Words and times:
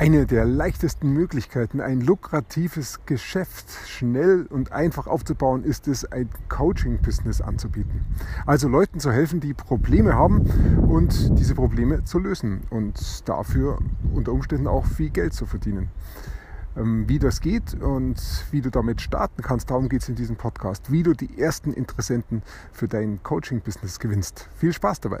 Eine 0.00 0.24
der 0.24 0.46
leichtesten 0.46 1.12
Möglichkeiten, 1.12 1.82
ein 1.82 2.00
lukratives 2.00 3.00
Geschäft 3.04 3.66
schnell 3.86 4.46
und 4.48 4.72
einfach 4.72 5.06
aufzubauen, 5.06 5.62
ist 5.62 5.88
es, 5.88 6.10
ein 6.10 6.30
Coaching-Business 6.48 7.42
anzubieten. 7.42 8.06
Also 8.46 8.66
Leuten 8.66 8.98
zu 8.98 9.12
helfen, 9.12 9.40
die 9.40 9.52
Probleme 9.52 10.14
haben 10.14 10.46
und 10.88 11.38
diese 11.38 11.54
Probleme 11.54 12.02
zu 12.04 12.18
lösen 12.18 12.62
und 12.70 13.28
dafür 13.28 13.78
unter 14.14 14.32
Umständen 14.32 14.68
auch 14.68 14.86
viel 14.86 15.10
Geld 15.10 15.34
zu 15.34 15.44
verdienen. 15.44 15.90
Ähm, 16.78 17.06
wie 17.06 17.18
das 17.18 17.42
geht 17.42 17.74
und 17.74 18.16
wie 18.52 18.62
du 18.62 18.70
damit 18.70 19.02
starten 19.02 19.42
kannst, 19.42 19.68
darum 19.68 19.90
geht 19.90 20.00
es 20.00 20.08
in 20.08 20.14
diesem 20.14 20.36
Podcast. 20.36 20.90
Wie 20.90 21.02
du 21.02 21.12
die 21.12 21.38
ersten 21.38 21.74
Interessenten 21.74 22.40
für 22.72 22.88
dein 22.88 23.22
Coaching-Business 23.22 23.98
gewinnst. 23.98 24.48
Viel 24.56 24.72
Spaß 24.72 25.00
dabei! 25.00 25.20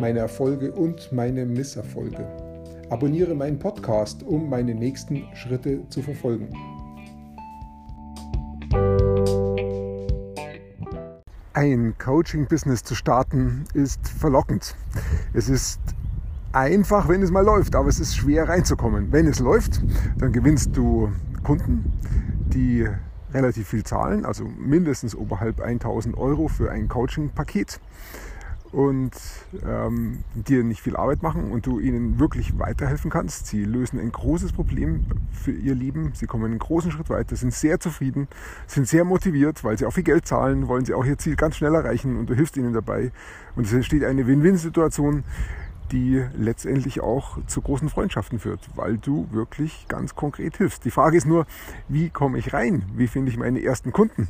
meine 0.00 0.20
Erfolge 0.20 0.72
und 0.72 1.12
meine 1.12 1.46
Misserfolge. 1.46 2.26
Abonniere 2.90 3.34
meinen 3.34 3.58
Podcast, 3.58 4.22
um 4.22 4.48
meine 4.48 4.74
nächsten 4.74 5.24
Schritte 5.34 5.88
zu 5.88 6.02
verfolgen. 6.02 6.48
Ein 11.54 11.94
Coaching-Business 11.98 12.82
zu 12.82 12.94
starten 12.94 13.64
ist 13.74 14.08
verlockend. 14.08 14.74
Es 15.32 15.48
ist 15.48 15.80
einfach, 16.52 17.08
wenn 17.08 17.22
es 17.22 17.30
mal 17.30 17.44
läuft, 17.44 17.74
aber 17.74 17.88
es 17.88 18.00
ist 18.00 18.16
schwer 18.16 18.48
reinzukommen. 18.48 19.12
Wenn 19.12 19.26
es 19.26 19.38
läuft, 19.38 19.80
dann 20.18 20.32
gewinnst 20.32 20.76
du 20.76 21.12
Kunden, 21.42 21.92
die 22.52 22.88
relativ 23.32 23.68
viel 23.68 23.84
zahlen, 23.84 24.24
also 24.24 24.44
mindestens 24.44 25.14
oberhalb 25.14 25.60
1000 25.60 26.16
Euro 26.16 26.48
für 26.48 26.70
ein 26.70 26.88
Coaching-Paket 26.88 27.80
und 28.74 29.12
ähm, 29.64 30.24
dir 30.34 30.64
nicht 30.64 30.82
viel 30.82 30.96
Arbeit 30.96 31.22
machen 31.22 31.52
und 31.52 31.66
du 31.66 31.78
ihnen 31.78 32.18
wirklich 32.18 32.58
weiterhelfen 32.58 33.08
kannst. 33.08 33.46
Sie 33.46 33.64
lösen 33.64 34.00
ein 34.00 34.10
großes 34.10 34.52
Problem 34.52 35.06
für 35.32 35.52
ihr 35.52 35.76
Leben. 35.76 36.10
Sie 36.14 36.26
kommen 36.26 36.46
einen 36.46 36.58
großen 36.58 36.90
Schritt 36.90 37.08
weiter, 37.08 37.36
sind 37.36 37.54
sehr 37.54 37.78
zufrieden, 37.78 38.26
sind 38.66 38.88
sehr 38.88 39.04
motiviert, 39.04 39.62
weil 39.62 39.78
sie 39.78 39.86
auch 39.86 39.92
viel 39.92 40.02
Geld 40.02 40.26
zahlen, 40.26 40.66
wollen 40.66 40.84
sie 40.84 40.94
auch 40.94 41.04
ihr 41.04 41.18
Ziel 41.18 41.36
ganz 41.36 41.56
schnell 41.56 41.74
erreichen 41.74 42.16
und 42.16 42.28
du 42.28 42.34
hilfst 42.34 42.56
ihnen 42.56 42.72
dabei. 42.72 43.12
Und 43.54 43.66
es 43.66 43.72
entsteht 43.72 44.02
eine 44.02 44.26
Win-Win-Situation, 44.26 45.22
die 45.92 46.24
letztendlich 46.36 47.00
auch 47.00 47.38
zu 47.46 47.60
großen 47.60 47.88
Freundschaften 47.88 48.40
führt, 48.40 48.68
weil 48.74 48.98
du 48.98 49.28
wirklich 49.30 49.86
ganz 49.86 50.16
konkret 50.16 50.56
hilfst. 50.56 50.84
Die 50.84 50.90
Frage 50.90 51.16
ist 51.16 51.26
nur, 51.26 51.46
wie 51.88 52.10
komme 52.10 52.38
ich 52.38 52.52
rein? 52.52 52.82
Wie 52.96 53.06
finde 53.06 53.30
ich 53.30 53.36
meine 53.36 53.62
ersten 53.62 53.92
Kunden? 53.92 54.28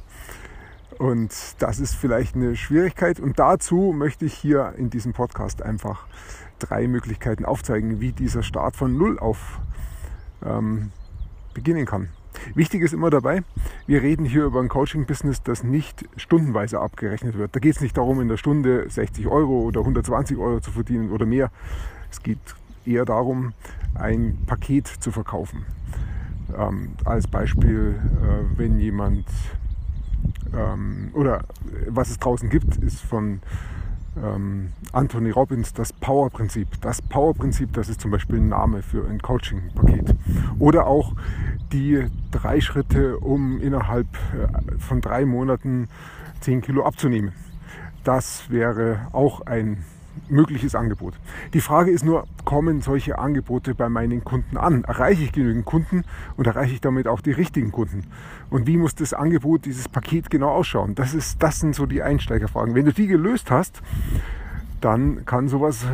Und 0.98 1.32
das 1.58 1.80
ist 1.80 1.94
vielleicht 1.94 2.34
eine 2.34 2.56
Schwierigkeit. 2.56 3.20
Und 3.20 3.38
dazu 3.38 3.92
möchte 3.96 4.24
ich 4.24 4.34
hier 4.34 4.74
in 4.76 4.90
diesem 4.90 5.12
Podcast 5.12 5.62
einfach 5.62 6.06
drei 6.58 6.86
Möglichkeiten 6.86 7.44
aufzeigen, 7.44 8.00
wie 8.00 8.12
dieser 8.12 8.42
Start 8.42 8.76
von 8.76 8.96
Null 8.96 9.18
auf 9.18 9.60
ähm, 10.44 10.90
beginnen 11.52 11.86
kann. 11.86 12.08
Wichtig 12.54 12.82
ist 12.82 12.92
immer 12.92 13.10
dabei, 13.10 13.42
wir 13.86 14.02
reden 14.02 14.24
hier 14.24 14.44
über 14.44 14.60
ein 14.60 14.68
Coaching-Business, 14.68 15.42
das 15.42 15.62
nicht 15.62 16.04
stundenweise 16.16 16.80
abgerechnet 16.80 17.38
wird. 17.38 17.54
Da 17.54 17.60
geht 17.60 17.76
es 17.76 17.80
nicht 17.80 17.96
darum, 17.96 18.20
in 18.20 18.28
der 18.28 18.36
Stunde 18.36 18.86
60 18.88 19.28
Euro 19.28 19.60
oder 19.60 19.80
120 19.80 20.36
Euro 20.36 20.60
zu 20.60 20.72
verdienen 20.72 21.10
oder 21.10 21.26
mehr. 21.26 21.50
Es 22.10 22.22
geht 22.22 22.38
eher 22.84 23.04
darum, 23.04 23.52
ein 23.94 24.38
Paket 24.46 24.88
zu 24.88 25.10
verkaufen. 25.12 25.64
Ähm, 26.56 26.92
als 27.04 27.26
Beispiel, 27.26 27.94
äh, 28.22 28.58
wenn 28.58 28.78
jemand 28.78 29.26
ähm, 30.54 31.10
oder 31.14 31.44
was 31.88 32.10
es 32.10 32.18
draußen 32.18 32.48
gibt, 32.48 32.76
ist 32.76 33.00
von 33.00 33.40
ähm, 34.16 34.72
Anthony 34.92 35.30
Robbins 35.30 35.72
das 35.72 35.92
Power-Prinzip. 35.92 36.80
Das 36.80 37.02
Power-Prinzip, 37.02 37.72
das 37.72 37.88
ist 37.88 38.00
zum 38.00 38.10
Beispiel 38.10 38.38
ein 38.38 38.48
Name 38.48 38.82
für 38.82 39.08
ein 39.08 39.20
Coaching-Paket. 39.20 40.14
Oder 40.58 40.86
auch 40.86 41.14
die 41.72 42.06
drei 42.30 42.60
Schritte, 42.60 43.18
um 43.18 43.60
innerhalb 43.60 44.06
äh, 44.32 44.78
von 44.78 45.00
drei 45.00 45.24
Monaten 45.24 45.88
10 46.40 46.62
Kilo 46.62 46.84
abzunehmen. 46.84 47.32
Das 48.04 48.50
wäre 48.50 49.08
auch 49.12 49.40
ein 49.42 49.84
mögliches 50.28 50.74
Angebot. 50.74 51.14
Die 51.52 51.60
Frage 51.60 51.90
ist 51.90 52.04
nur, 52.04 52.26
kommen 52.44 52.80
solche 52.80 53.18
Angebote 53.18 53.74
bei 53.74 53.88
meinen 53.88 54.24
Kunden 54.24 54.56
an? 54.56 54.84
Erreiche 54.84 55.22
ich 55.24 55.32
genügend 55.32 55.64
Kunden 55.64 56.04
und 56.36 56.46
erreiche 56.46 56.74
ich 56.74 56.80
damit 56.80 57.06
auch 57.06 57.20
die 57.20 57.32
richtigen 57.32 57.72
Kunden? 57.72 58.04
Und 58.50 58.66
wie 58.66 58.76
muss 58.76 58.94
das 58.94 59.12
Angebot, 59.12 59.64
dieses 59.64 59.88
Paket 59.88 60.30
genau 60.30 60.50
ausschauen? 60.50 60.94
Das, 60.94 61.14
ist, 61.14 61.42
das 61.42 61.60
sind 61.60 61.74
so 61.74 61.86
die 61.86 62.02
Einsteigerfragen. 62.02 62.74
Wenn 62.74 62.84
du 62.84 62.92
die 62.92 63.06
gelöst 63.06 63.50
hast, 63.50 63.82
dann 64.80 65.24
kann 65.24 65.48
sowas 65.48 65.86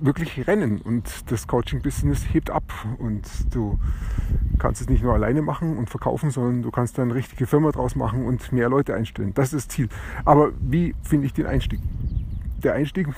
wirklich 0.00 0.46
rennen 0.46 0.80
und 0.80 1.30
das 1.30 1.46
Coaching-Business 1.46 2.32
hebt 2.32 2.50
ab 2.50 2.72
und 2.98 3.22
du 3.54 3.78
kannst 4.58 4.80
es 4.80 4.88
nicht 4.88 5.02
nur 5.02 5.14
alleine 5.14 5.42
machen 5.42 5.76
und 5.76 5.90
verkaufen, 5.90 6.30
sondern 6.30 6.62
du 6.62 6.70
kannst 6.70 6.98
dann 6.98 7.08
eine 7.08 7.14
richtige 7.14 7.46
Firma 7.46 7.72
draus 7.72 7.96
machen 7.96 8.24
und 8.24 8.52
mehr 8.52 8.68
Leute 8.68 8.94
einstellen. 8.94 9.32
Das 9.34 9.52
ist 9.52 9.54
das 9.54 9.68
Ziel. 9.68 9.88
Aber 10.24 10.52
wie 10.60 10.94
finde 11.02 11.26
ich 11.26 11.32
den 11.32 11.46
Einstieg? 11.46 11.80
Der 12.62 12.74
Einstieg 12.74 13.08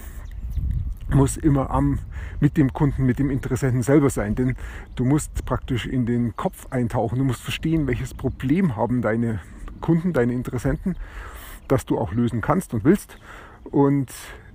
muss 1.15 1.37
immer 1.37 1.71
am, 1.71 1.99
mit 2.41 2.57
dem 2.57 2.73
Kunden, 2.73 3.05
mit 3.05 3.19
dem 3.19 3.31
Interessenten 3.31 3.83
selber 3.83 4.11
sein. 4.11 4.35
Denn 4.35 4.57
du 4.97 5.05
musst 5.05 5.45
praktisch 5.45 5.87
in 5.87 6.07
den 6.07 6.37
Kopf 6.37 6.67
eintauchen. 6.71 7.19
Du 7.19 7.25
musst 7.25 7.43
verstehen, 7.43 7.87
welches 7.87 8.15
Problem 8.15 8.77
haben 8.77 9.03
deine 9.03 9.41
Kunden, 9.81 10.13
deine 10.13 10.33
Interessenten, 10.33 10.97
das 11.69 11.87
du 11.87 11.99
auch 11.99 12.13
lösen 12.13 12.41
kannst 12.41 12.75
und 12.75 12.85
willst. 12.85 13.19
Und 13.65 14.11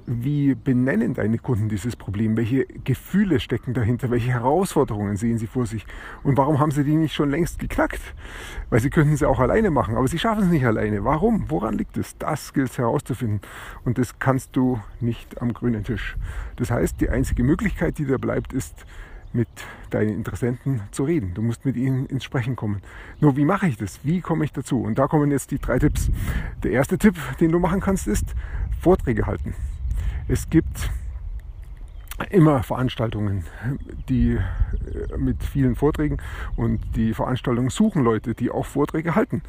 wie 0.08 0.56
benennen 0.56 1.14
deine 1.14 1.38
Kunden 1.38 1.70
dieses 1.70 1.96
Problem? 1.96 2.38
Welche 2.38 2.66
Gefühle 2.66 3.40
stecken 3.40 3.74
dahinter? 3.74 4.12
Welche 4.12 4.32
Herausforderungen 4.32 5.18
sehen 5.18 5.38
sie 5.38 5.48
vor 5.48 5.66
sich? 5.66 5.86
Und 6.24 6.38
warum 6.38 6.60
haben 6.60 6.72
sie 6.72 6.84
die 6.84 6.96
nicht 6.96 7.14
schon 7.14 7.32
längst 7.32 7.60
geknackt? 7.60 8.02
Weil 8.70 8.80
sie 8.80 8.90
könnten 8.90 9.18
sie 9.18 9.28
auch 9.28 9.40
alleine 9.40 9.72
machen, 9.72 9.96
aber 9.96 10.08
sie 10.08 10.20
schaffen 10.20 10.44
es 10.44 10.50
nicht 10.50 10.66
alleine. 10.66 11.04
Warum? 11.04 11.46
Woran 11.50 11.78
liegt 11.78 11.98
es? 11.98 12.18
Das 12.18 12.54
gilt 12.54 12.70
es 12.70 12.78
herauszufinden. 12.78 13.42
Und 13.84 13.98
das 13.98 14.20
kannst 14.20 14.56
du 14.56 14.80
nicht 15.00 15.42
am 15.42 15.54
grünen 15.54 15.84
Tisch. 15.84 16.16
Das 16.56 16.72
heißt, 16.72 17.02
die 17.02 17.10
einzige 17.10 17.44
Möglichkeit, 17.44 17.98
die 17.98 18.06
dir 18.06 18.20
bleibt, 18.20 18.54
ist, 18.54 18.86
mit 19.34 19.50
deinen 19.90 20.16
Interessenten 20.16 20.82
zu 20.92 21.04
reden. 21.04 21.34
Du 21.34 21.42
musst 21.42 21.66
mit 21.66 21.76
ihnen 21.76 22.06
ins 22.06 22.24
Sprechen 22.24 22.56
kommen. 22.56 22.82
Nur 23.20 23.36
wie 23.36 23.44
mache 23.44 23.68
ich 23.68 23.76
das? 23.76 24.00
Wie 24.04 24.22
komme 24.22 24.46
ich 24.46 24.54
dazu? 24.54 24.82
Und 24.82 24.98
da 24.98 25.08
kommen 25.08 25.30
jetzt 25.32 25.52
die 25.52 25.60
drei 25.60 25.78
Tipps. 25.78 26.10
Der 26.64 26.72
erste 26.72 26.98
Tipp, 26.98 27.16
den 27.40 27.52
du 27.52 27.60
machen 27.60 27.82
kannst, 27.82 28.08
ist 28.08 28.34
Vorträge 28.80 29.26
halten. 29.26 29.54
Es 30.28 30.50
gibt 30.50 30.90
immer 32.31 32.63
Veranstaltungen, 32.63 33.44
die 34.09 34.31
äh, 34.31 35.18
mit 35.18 35.44
vielen 35.44 35.75
Vorträgen 35.75 36.18
und 36.56 36.81
die 36.96 37.13
Veranstaltungen 37.13 37.69
suchen 37.69 38.03
Leute, 38.03 38.34
die 38.34 38.50
auch 38.50 38.66
Vorträge 38.66 39.13
halten. 39.13 39.44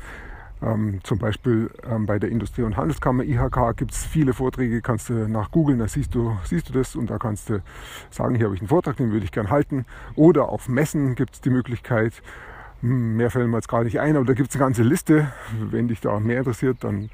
Ähm, 0.60 1.00
zum 1.02 1.18
Beispiel 1.18 1.70
ähm, 1.88 2.04
bei 2.04 2.18
der 2.18 2.30
Industrie- 2.30 2.62
und 2.62 2.76
Handelskammer 2.76 3.24
IHK 3.24 3.76
gibt 3.76 3.92
es 3.92 4.04
viele 4.04 4.34
Vorträge, 4.34 4.82
kannst 4.82 5.08
du 5.08 5.28
nach 5.28 5.50
googeln, 5.50 5.78
da 5.78 5.88
siehst 5.88 6.14
du, 6.14 6.36
siehst 6.44 6.68
du 6.68 6.74
das 6.74 6.94
und 6.94 7.08
da 7.08 7.18
kannst 7.18 7.48
du 7.48 7.62
sagen, 8.10 8.34
hier 8.34 8.46
habe 8.46 8.54
ich 8.54 8.60
einen 8.60 8.68
Vortrag, 8.68 8.96
den 8.96 9.12
würde 9.12 9.24
ich 9.24 9.32
gern 9.32 9.48
halten. 9.48 9.86
Oder 10.14 10.50
auf 10.50 10.68
Messen 10.68 11.14
gibt 11.14 11.34
es 11.34 11.40
die 11.40 11.50
Möglichkeit, 11.50 12.22
hm, 12.82 13.16
mehr 13.16 13.30
fällt 13.30 13.48
mir 13.48 13.56
jetzt 13.56 13.68
gar 13.68 13.82
nicht 13.82 14.00
ein, 14.00 14.16
aber 14.16 14.26
da 14.26 14.34
gibt 14.34 14.50
es 14.50 14.56
eine 14.56 14.64
ganze 14.64 14.82
Liste. 14.82 15.32
Wenn 15.58 15.88
dich 15.88 16.00
da 16.00 16.20
mehr 16.20 16.38
interessiert, 16.38 16.78
dann 16.80 17.08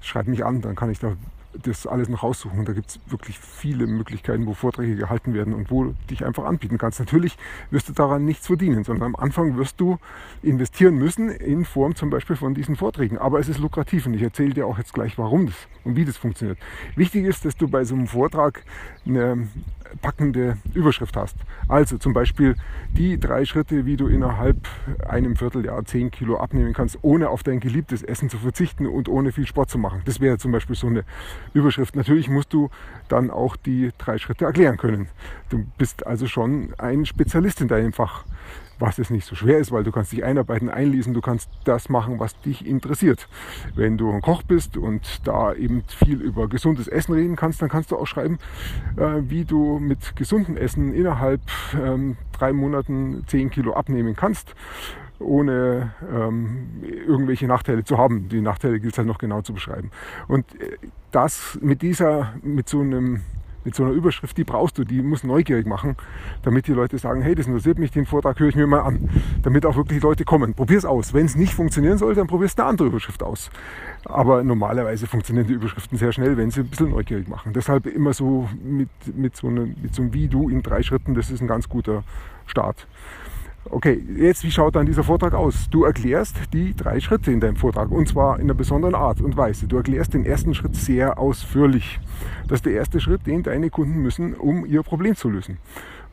schreib 0.00 0.28
mich 0.28 0.44
an, 0.44 0.60
dann 0.60 0.76
kann 0.76 0.90
ich 0.90 1.00
da 1.00 1.16
das 1.54 1.86
alles 1.86 2.08
noch 2.08 2.22
raussuchen. 2.22 2.64
Da 2.64 2.72
gibt 2.72 2.90
es 2.90 3.00
wirklich 3.06 3.38
viele 3.38 3.86
Möglichkeiten, 3.86 4.46
wo 4.46 4.54
Vorträge 4.54 4.96
gehalten 4.96 5.34
werden 5.34 5.54
und 5.54 5.70
wo 5.70 5.84
du 5.84 5.94
dich 6.10 6.24
einfach 6.24 6.44
anbieten 6.44 6.78
kannst. 6.78 7.00
Natürlich 7.00 7.36
wirst 7.70 7.88
du 7.88 7.92
daran 7.92 8.24
nichts 8.24 8.46
verdienen, 8.46 8.84
sondern 8.84 9.14
am 9.14 9.16
Anfang 9.16 9.56
wirst 9.56 9.80
du 9.80 9.98
investieren 10.42 10.96
müssen 10.96 11.30
in 11.30 11.64
Form 11.64 11.94
zum 11.94 12.10
Beispiel 12.10 12.36
von 12.36 12.54
diesen 12.54 12.76
Vorträgen. 12.76 13.18
Aber 13.18 13.38
es 13.38 13.48
ist 13.48 13.58
lukrativ 13.58 14.06
und 14.06 14.14
ich 14.14 14.22
erzähle 14.22 14.54
dir 14.54 14.66
auch 14.66 14.78
jetzt 14.78 14.92
gleich, 14.92 15.18
warum 15.18 15.46
das 15.46 15.56
und 15.84 15.96
wie 15.96 16.04
das 16.04 16.16
funktioniert. 16.16 16.58
Wichtig 16.96 17.24
ist, 17.24 17.44
dass 17.44 17.56
du 17.56 17.68
bei 17.68 17.84
so 17.84 17.94
einem 17.94 18.06
Vortrag 18.06 18.62
eine, 19.06 19.48
packende 20.00 20.58
Überschrift 20.74 21.16
hast. 21.16 21.36
Also 21.68 21.98
zum 21.98 22.12
Beispiel 22.12 22.56
die 22.92 23.18
drei 23.18 23.44
Schritte, 23.44 23.86
wie 23.86 23.96
du 23.96 24.06
innerhalb 24.06 24.68
einem 25.06 25.36
Vierteljahr 25.36 25.84
10 25.84 26.10
Kilo 26.10 26.38
abnehmen 26.38 26.72
kannst, 26.72 26.98
ohne 27.02 27.30
auf 27.30 27.42
dein 27.42 27.60
geliebtes 27.60 28.02
Essen 28.02 28.28
zu 28.30 28.38
verzichten 28.38 28.86
und 28.86 29.08
ohne 29.08 29.32
viel 29.32 29.46
Sport 29.46 29.70
zu 29.70 29.78
machen. 29.78 30.02
Das 30.04 30.20
wäre 30.20 30.38
zum 30.38 30.52
Beispiel 30.52 30.76
so 30.76 30.86
eine 30.86 31.04
Überschrift. 31.54 31.96
Natürlich 31.96 32.28
musst 32.28 32.52
du 32.52 32.70
dann 33.08 33.30
auch 33.30 33.56
die 33.56 33.90
drei 33.98 34.18
Schritte 34.18 34.44
erklären 34.44 34.76
können. 34.76 35.08
Du 35.48 35.66
bist 35.78 36.06
also 36.06 36.26
schon 36.26 36.74
ein 36.78 37.06
Spezialist 37.06 37.60
in 37.60 37.68
deinem 37.68 37.92
Fach 37.92 38.24
was 38.78 38.98
es 38.98 39.10
nicht 39.10 39.26
so 39.26 39.34
schwer 39.34 39.58
ist, 39.58 39.72
weil 39.72 39.84
du 39.84 39.92
kannst 39.92 40.12
dich 40.12 40.24
einarbeiten, 40.24 40.68
einlesen, 40.68 41.14
du 41.14 41.20
kannst 41.20 41.50
das 41.64 41.88
machen, 41.88 42.18
was 42.18 42.38
dich 42.40 42.66
interessiert. 42.66 43.28
Wenn 43.74 43.98
du 43.98 44.10
ein 44.10 44.22
Koch 44.22 44.42
bist 44.42 44.76
und 44.76 45.26
da 45.26 45.52
eben 45.54 45.82
viel 45.86 46.20
über 46.20 46.48
gesundes 46.48 46.88
Essen 46.88 47.14
reden 47.14 47.36
kannst, 47.36 47.60
dann 47.62 47.68
kannst 47.68 47.90
du 47.90 47.96
auch 47.96 48.06
schreiben, 48.06 48.38
äh, 48.96 49.22
wie 49.22 49.44
du 49.44 49.78
mit 49.78 50.16
gesundem 50.16 50.56
Essen 50.56 50.92
innerhalb 50.94 51.40
ähm, 51.74 52.16
drei 52.32 52.52
Monaten 52.52 53.24
zehn 53.26 53.50
Kilo 53.50 53.74
abnehmen 53.74 54.16
kannst 54.16 54.54
ohne 55.20 55.92
ähm, 56.12 56.80
irgendwelche 56.82 57.46
Nachteile 57.46 57.84
zu 57.84 57.98
haben. 57.98 58.28
Die 58.28 58.40
Nachteile 58.40 58.78
gilt 58.80 58.94
es 58.94 58.98
halt 58.98 59.08
noch 59.08 59.18
genau 59.18 59.42
zu 59.42 59.52
beschreiben. 59.52 59.90
Und 60.28 60.44
äh, 60.60 60.76
das 61.10 61.58
mit 61.60 61.82
dieser, 61.82 62.34
mit 62.42 62.68
so 62.68 62.80
einem 62.80 63.22
mit 63.68 63.74
so 63.74 63.84
einer 63.84 63.92
Überschrift, 63.92 64.34
die 64.38 64.44
brauchst 64.44 64.78
du, 64.78 64.84
die 64.84 65.02
muss 65.02 65.24
neugierig 65.24 65.66
machen, 65.66 65.94
damit 66.42 66.68
die 66.68 66.72
Leute 66.72 66.96
sagen, 66.96 67.20
hey, 67.20 67.34
das 67.34 67.46
interessiert 67.46 67.78
mich, 67.78 67.90
den 67.90 68.06
Vortrag 68.06 68.40
höre 68.40 68.48
ich 68.48 68.56
mir 68.56 68.66
mal 68.66 68.80
an, 68.80 69.10
damit 69.42 69.66
auch 69.66 69.76
wirklich 69.76 70.02
Leute 70.02 70.24
kommen. 70.24 70.54
Probier 70.54 70.78
es 70.78 70.86
aus. 70.86 71.12
Wenn 71.12 71.26
es 71.26 71.36
nicht 71.36 71.52
funktionieren 71.52 71.98
soll, 71.98 72.14
dann 72.14 72.26
probierst 72.26 72.58
du 72.58 72.62
eine 72.62 72.70
andere 72.70 72.88
Überschrift 72.88 73.22
aus. 73.22 73.50
Aber 74.06 74.42
normalerweise 74.42 75.06
funktionieren 75.06 75.46
die 75.46 75.52
Überschriften 75.52 75.98
sehr 75.98 76.12
schnell, 76.12 76.38
wenn 76.38 76.50
sie 76.50 76.60
ein 76.60 76.68
bisschen 76.68 76.88
neugierig 76.88 77.28
machen. 77.28 77.52
Deshalb 77.52 77.84
immer 77.84 78.14
so 78.14 78.48
mit, 78.64 78.88
mit, 79.14 79.36
so, 79.36 79.48
einem, 79.48 79.76
mit 79.82 79.94
so 79.94 80.00
einem 80.00 80.14
Wie 80.14 80.28
du 80.28 80.48
in 80.48 80.62
drei 80.62 80.82
Schritten, 80.82 81.14
das 81.14 81.30
ist 81.30 81.42
ein 81.42 81.46
ganz 81.46 81.68
guter 81.68 82.04
Start. 82.46 82.86
Okay, 83.70 84.02
jetzt 84.16 84.44
wie 84.44 84.50
schaut 84.50 84.76
dann 84.76 84.86
dieser 84.86 85.04
Vortrag 85.04 85.34
aus? 85.34 85.68
Du 85.70 85.84
erklärst 85.84 86.36
die 86.54 86.74
drei 86.74 87.00
Schritte 87.00 87.30
in 87.30 87.40
deinem 87.40 87.56
Vortrag 87.56 87.90
und 87.90 88.08
zwar 88.08 88.36
in 88.36 88.44
einer 88.44 88.54
besonderen 88.54 88.94
Art 88.94 89.20
und 89.20 89.36
Weise. 89.36 89.66
Du 89.66 89.76
erklärst 89.76 90.14
den 90.14 90.24
ersten 90.24 90.54
Schritt 90.54 90.74
sehr 90.74 91.18
ausführlich. 91.18 92.00
Das 92.48 92.58
ist 92.58 92.66
der 92.66 92.72
erste 92.72 92.98
Schritt, 92.98 93.26
den 93.26 93.42
deine 93.42 93.68
Kunden 93.68 94.00
müssen, 94.00 94.32
um 94.34 94.64
ihr 94.64 94.82
Problem 94.82 95.16
zu 95.16 95.28
lösen. 95.28 95.58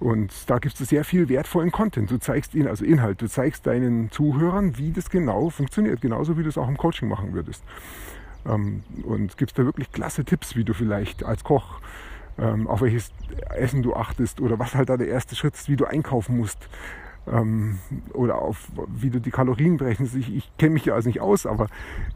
Und 0.01 0.33
da 0.49 0.57
gibt 0.57 0.77
es 0.77 0.89
sehr 0.89 1.05
viel 1.05 1.29
wertvollen 1.29 1.71
Content. 1.71 2.11
Du 2.11 2.17
zeigst 2.17 2.55
ihnen, 2.55 2.67
also 2.67 2.83
Inhalt, 2.83 3.21
du 3.21 3.29
zeigst 3.29 3.65
deinen 3.65 4.11
Zuhörern, 4.11 4.77
wie 4.77 4.91
das 4.91 5.09
genau 5.09 5.49
funktioniert, 5.49 6.01
genauso 6.01 6.37
wie 6.37 6.43
du 6.43 6.49
es 6.49 6.57
auch 6.57 6.67
im 6.67 6.75
Coaching 6.75 7.07
machen 7.07 7.33
würdest. 7.33 7.63
Ähm, 8.45 8.83
und 9.03 9.37
gibst 9.37 9.57
da 9.57 9.63
wirklich 9.63 9.93
klasse 9.93 10.25
Tipps, 10.25 10.57
wie 10.57 10.65
du 10.65 10.73
vielleicht 10.73 11.23
als 11.23 11.45
Koch 11.45 11.79
ähm, 12.37 12.67
auf 12.67 12.81
welches 12.81 13.13
Essen 13.55 13.81
du 13.81 13.95
achtest 13.95 14.41
oder 14.41 14.59
was 14.59 14.75
halt 14.75 14.89
da 14.89 14.97
der 14.97 15.07
erste 15.07 15.37
Schritt 15.37 15.55
ist, 15.55 15.69
wie 15.69 15.77
du 15.77 15.85
einkaufen 15.85 16.35
musst 16.35 16.67
ähm, 17.31 17.79
oder 18.13 18.39
auf 18.39 18.67
wie 18.87 19.09
du 19.09 19.19
die 19.19 19.31
Kalorien 19.31 19.77
berechnest. 19.77 20.15
Ich, 20.15 20.35
ich 20.35 20.51
kenne 20.57 20.73
mich 20.73 20.85
ja 20.85 20.93
also 20.93 21.09
nicht 21.09 21.21
aus, 21.21 21.45
aber 21.45 21.67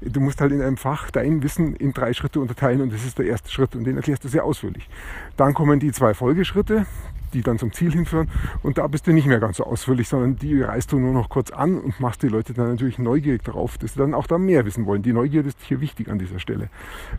du 0.02 0.20
musst 0.20 0.42
halt 0.42 0.52
in 0.52 0.62
einem 0.62 0.78
Fach 0.78 1.12
dein 1.12 1.44
Wissen 1.44 1.76
in 1.76 1.94
drei 1.94 2.14
Schritte 2.14 2.40
unterteilen 2.40 2.82
und 2.82 2.94
das 2.94 3.06
ist 3.06 3.18
der 3.18 3.26
erste 3.26 3.52
Schritt 3.52 3.76
und 3.76 3.84
den 3.84 3.98
erklärst 3.98 4.24
du 4.24 4.28
sehr 4.28 4.44
ausführlich. 4.44 4.90
Dann 5.38 5.54
kommen 5.54 5.80
die 5.80 5.92
zwei 5.92 6.14
Folgeschritte, 6.14 6.86
die 7.34 7.42
dann 7.42 7.60
zum 7.60 7.72
Ziel 7.74 7.92
hinführen. 7.92 8.30
Und 8.64 8.78
da 8.78 8.88
bist 8.88 9.08
du 9.08 9.12
nicht 9.12 9.28
mehr 9.28 9.40
ganz 9.40 9.58
so 9.58 9.66
ausführlich, 9.66 10.08
sondern 10.08 10.36
die 10.36 10.62
reißt 10.62 10.92
du 10.92 11.00
nur 11.00 11.14
noch 11.14 11.30
kurz 11.30 11.52
an 11.52 11.80
und 11.80 12.00
machst 12.00 12.24
die 12.24 12.28
Leute 12.28 12.54
dann 12.54 12.70
natürlich 12.70 13.00
neugierig 13.00 13.44
darauf, 13.44 13.78
dass 13.78 13.94
sie 13.94 14.00
dann 14.00 14.14
auch 14.14 14.28
da 14.28 14.38
mehr 14.38 14.66
wissen 14.66 14.86
wollen. 14.86 15.02
Die 15.02 15.14
Neugierde 15.14 15.50
ist 15.50 15.62
hier 15.62 15.82
wichtig 15.82 16.10
an 16.10 16.20
dieser 16.20 16.40
Stelle, 16.40 16.70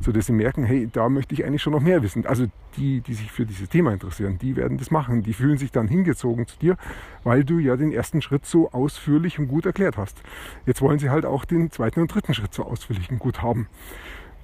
so 0.01 0.13
dass 0.13 0.27
sie 0.27 0.33
merken, 0.33 0.65
hey, 0.65 0.89
da 0.93 1.09
möchte 1.09 1.35
ich 1.35 1.45
eigentlich 1.45 1.63
schon 1.63 1.73
noch 1.73 1.81
mehr 1.81 2.03
wissen. 2.03 2.27
Also 2.27 2.47
die, 2.77 3.01
die 3.01 3.15
sich 3.15 3.31
für 3.31 3.47
dieses 3.47 3.69
Thema 3.69 3.93
interessieren, 3.93 4.39
die 4.41 4.57
werden 4.57 4.79
das 4.79 4.91
machen. 4.91 5.23
Die 5.23 5.33
fühlen 5.33 5.59
sich 5.59 5.73
dann 5.73 5.89
hingezogen 5.89 6.47
zu 6.47 6.59
dir, 6.59 6.77
weil 7.25 7.45
du 7.45 7.59
ja 7.59 7.77
den 7.77 7.93
ersten 7.93 8.23
Schritt 8.23 8.47
so 8.47 8.71
ausführlich 8.73 9.39
und 9.39 9.49
gut 9.49 9.67
erklärt 9.67 9.97
hast. 9.97 10.19
Jetzt 10.67 10.83
wollen 10.83 10.99
sie 10.99 11.11
halt 11.11 11.25
auch 11.25 11.45
den 11.45 11.71
zweiten 11.71 12.01
und 12.01 12.15
dritten 12.15 12.35
Schritt 12.35 12.55
so 12.55 12.65
ausführlich 12.65 13.11
und 13.11 13.19
gut 13.19 13.43
haben. 13.43 13.69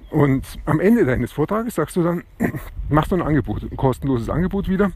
Und 0.09 0.59
am 0.65 0.79
Ende 0.79 1.05
deines 1.05 1.33
Vortrages 1.33 1.75
sagst 1.75 1.95
du 1.97 2.03
dann, 2.03 2.23
machst 2.89 3.11
du 3.11 3.15
ein 3.15 3.21
Angebot, 3.21 3.63
ein 3.63 3.75
kostenloses 3.75 4.29
Angebot 4.29 4.69
wieder 4.69 4.91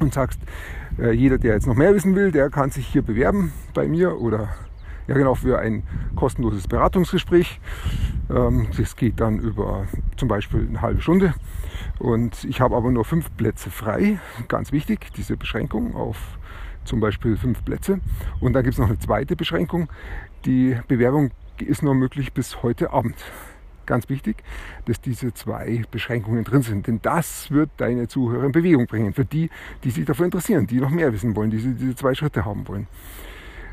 und 0.00 0.14
sagst, 0.14 0.40
äh, 0.98 1.12
jeder, 1.12 1.38
der 1.38 1.54
jetzt 1.54 1.66
noch 1.66 1.76
mehr 1.76 1.94
wissen 1.94 2.14
will, 2.14 2.32
der 2.32 2.50
kann 2.50 2.70
sich 2.70 2.86
hier 2.86 3.02
bewerben 3.02 3.52
bei 3.74 3.86
mir 3.86 4.20
oder 4.20 4.48
ja 5.06 5.14
genau 5.14 5.34
für 5.34 5.58
ein 5.58 5.82
kostenloses 6.16 6.68
Beratungsgespräch. 6.68 7.60
Ähm, 8.30 8.68
das 8.76 8.96
geht 8.96 9.20
dann 9.20 9.38
über 9.38 9.86
zum 10.16 10.28
Beispiel 10.28 10.66
eine 10.68 10.80
halbe 10.80 11.00
Stunde 11.00 11.34
und 11.98 12.44
ich 12.44 12.60
habe 12.60 12.76
aber 12.76 12.90
nur 12.90 13.04
fünf 13.04 13.34
Plätze 13.36 13.70
frei. 13.70 14.18
Ganz 14.48 14.72
wichtig, 14.72 15.12
diese 15.16 15.36
Beschränkung 15.36 15.94
auf 15.94 16.16
zum 16.84 17.00
Beispiel 17.00 17.36
fünf 17.36 17.64
Plätze. 17.64 18.00
Und 18.40 18.54
dann 18.54 18.62
gibt 18.62 18.74
es 18.74 18.78
noch 18.78 18.88
eine 18.88 18.98
zweite 18.98 19.36
Beschränkung. 19.36 19.88
Die 20.44 20.76
Bewerbung 20.88 21.30
ist 21.58 21.82
nur 21.82 21.94
möglich 21.94 22.32
bis 22.32 22.62
heute 22.62 22.92
Abend 22.92 23.16
ganz 23.90 24.08
wichtig, 24.08 24.36
dass 24.86 25.00
diese 25.00 25.34
zwei 25.34 25.82
Beschränkungen 25.90 26.44
drin 26.44 26.62
sind. 26.62 26.86
Denn 26.86 27.00
das 27.02 27.50
wird 27.50 27.70
deine 27.76 28.08
Zuhörer 28.08 28.44
in 28.44 28.52
Bewegung 28.52 28.86
bringen. 28.86 29.12
Für 29.12 29.24
die, 29.24 29.50
die 29.84 29.90
sich 29.90 30.06
dafür 30.06 30.24
interessieren, 30.24 30.66
die 30.66 30.80
noch 30.80 30.90
mehr 30.90 31.12
wissen 31.12 31.34
wollen, 31.36 31.50
die 31.50 31.58
diese 31.58 31.96
zwei 31.96 32.14
Schritte 32.14 32.44
haben 32.44 32.66
wollen. 32.68 32.86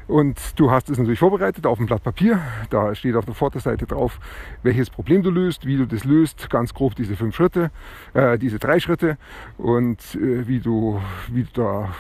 Und 0.08 0.40
du 0.56 0.72
hast 0.72 0.90
es 0.90 0.98
natürlich 0.98 1.20
vorbereitet 1.20 1.66
auf 1.66 1.80
ein 1.80 1.86
Blatt 1.86 2.04
Papier. 2.04 2.42
Da 2.70 2.96
steht 2.96 3.16
auf 3.16 3.26
der 3.26 3.36
Vorderseite 3.36 3.86
drauf, 3.86 4.20
welches 4.64 4.90
Problem 4.90 5.22
du 5.22 5.30
löst, 5.30 5.66
wie 5.66 5.78
du 5.78 5.86
das 5.86 6.04
löst, 6.06 6.50
ganz 6.50 6.74
grob 6.74 6.96
diese 6.96 7.16
fünf 7.16 7.36
Schritte, 7.36 7.72
äh, 8.14 8.38
diese 8.40 8.58
drei 8.58 8.80
Schritte 8.80 9.18
und 9.58 10.00
äh, 10.16 10.48
wie 10.48 10.60
du, 10.60 11.00
wie 11.32 11.44
du 11.44 11.50
da 11.54 11.94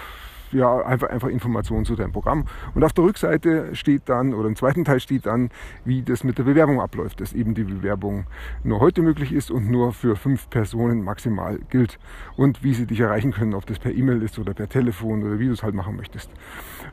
ja, 0.51 0.81
einfach, 0.81 1.09
einfach 1.09 1.29
Informationen 1.29 1.85
zu 1.85 1.95
deinem 1.95 2.11
Programm. 2.11 2.45
Und 2.73 2.83
auf 2.83 2.93
der 2.93 3.03
Rückseite 3.03 3.75
steht 3.75 4.03
dann, 4.05 4.33
oder 4.33 4.47
im 4.47 4.55
zweiten 4.55 4.85
Teil 4.85 4.99
steht 4.99 5.25
dann, 5.25 5.49
wie 5.85 6.01
das 6.01 6.23
mit 6.23 6.37
der 6.37 6.43
Bewerbung 6.43 6.81
abläuft, 6.81 7.21
dass 7.21 7.33
eben 7.33 7.53
die 7.53 7.63
Bewerbung 7.63 8.25
nur 8.63 8.79
heute 8.79 9.01
möglich 9.01 9.33
ist 9.33 9.51
und 9.51 9.69
nur 9.69 9.93
für 9.93 10.15
fünf 10.15 10.49
Personen 10.49 11.03
maximal 11.03 11.59
gilt. 11.69 11.99
Und 12.35 12.63
wie 12.63 12.73
sie 12.73 12.85
dich 12.85 12.99
erreichen 12.99 13.31
können, 13.31 13.53
ob 13.53 13.65
das 13.65 13.79
per 13.79 13.93
E-Mail 13.93 14.21
ist 14.21 14.39
oder 14.39 14.53
per 14.53 14.69
Telefon 14.69 15.23
oder 15.23 15.39
wie 15.39 15.47
du 15.47 15.53
es 15.53 15.63
halt 15.63 15.75
machen 15.75 15.95
möchtest. 15.95 16.29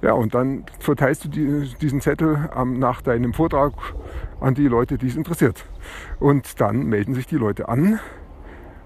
Ja, 0.02 0.12
und 0.12 0.34
dann 0.34 0.64
verteilst 0.78 1.24
du 1.24 1.28
die, 1.28 1.74
diesen 1.80 2.00
Zettel 2.00 2.50
ähm, 2.56 2.78
nach 2.78 3.02
deinem 3.02 3.32
Vortrag 3.32 3.72
an 4.40 4.54
die 4.54 4.68
Leute, 4.68 4.98
die 4.98 5.06
es 5.06 5.16
interessiert. 5.16 5.64
Und 6.20 6.60
dann 6.60 6.86
melden 6.86 7.14
sich 7.14 7.26
die 7.26 7.36
Leute 7.36 7.68
an 7.68 8.00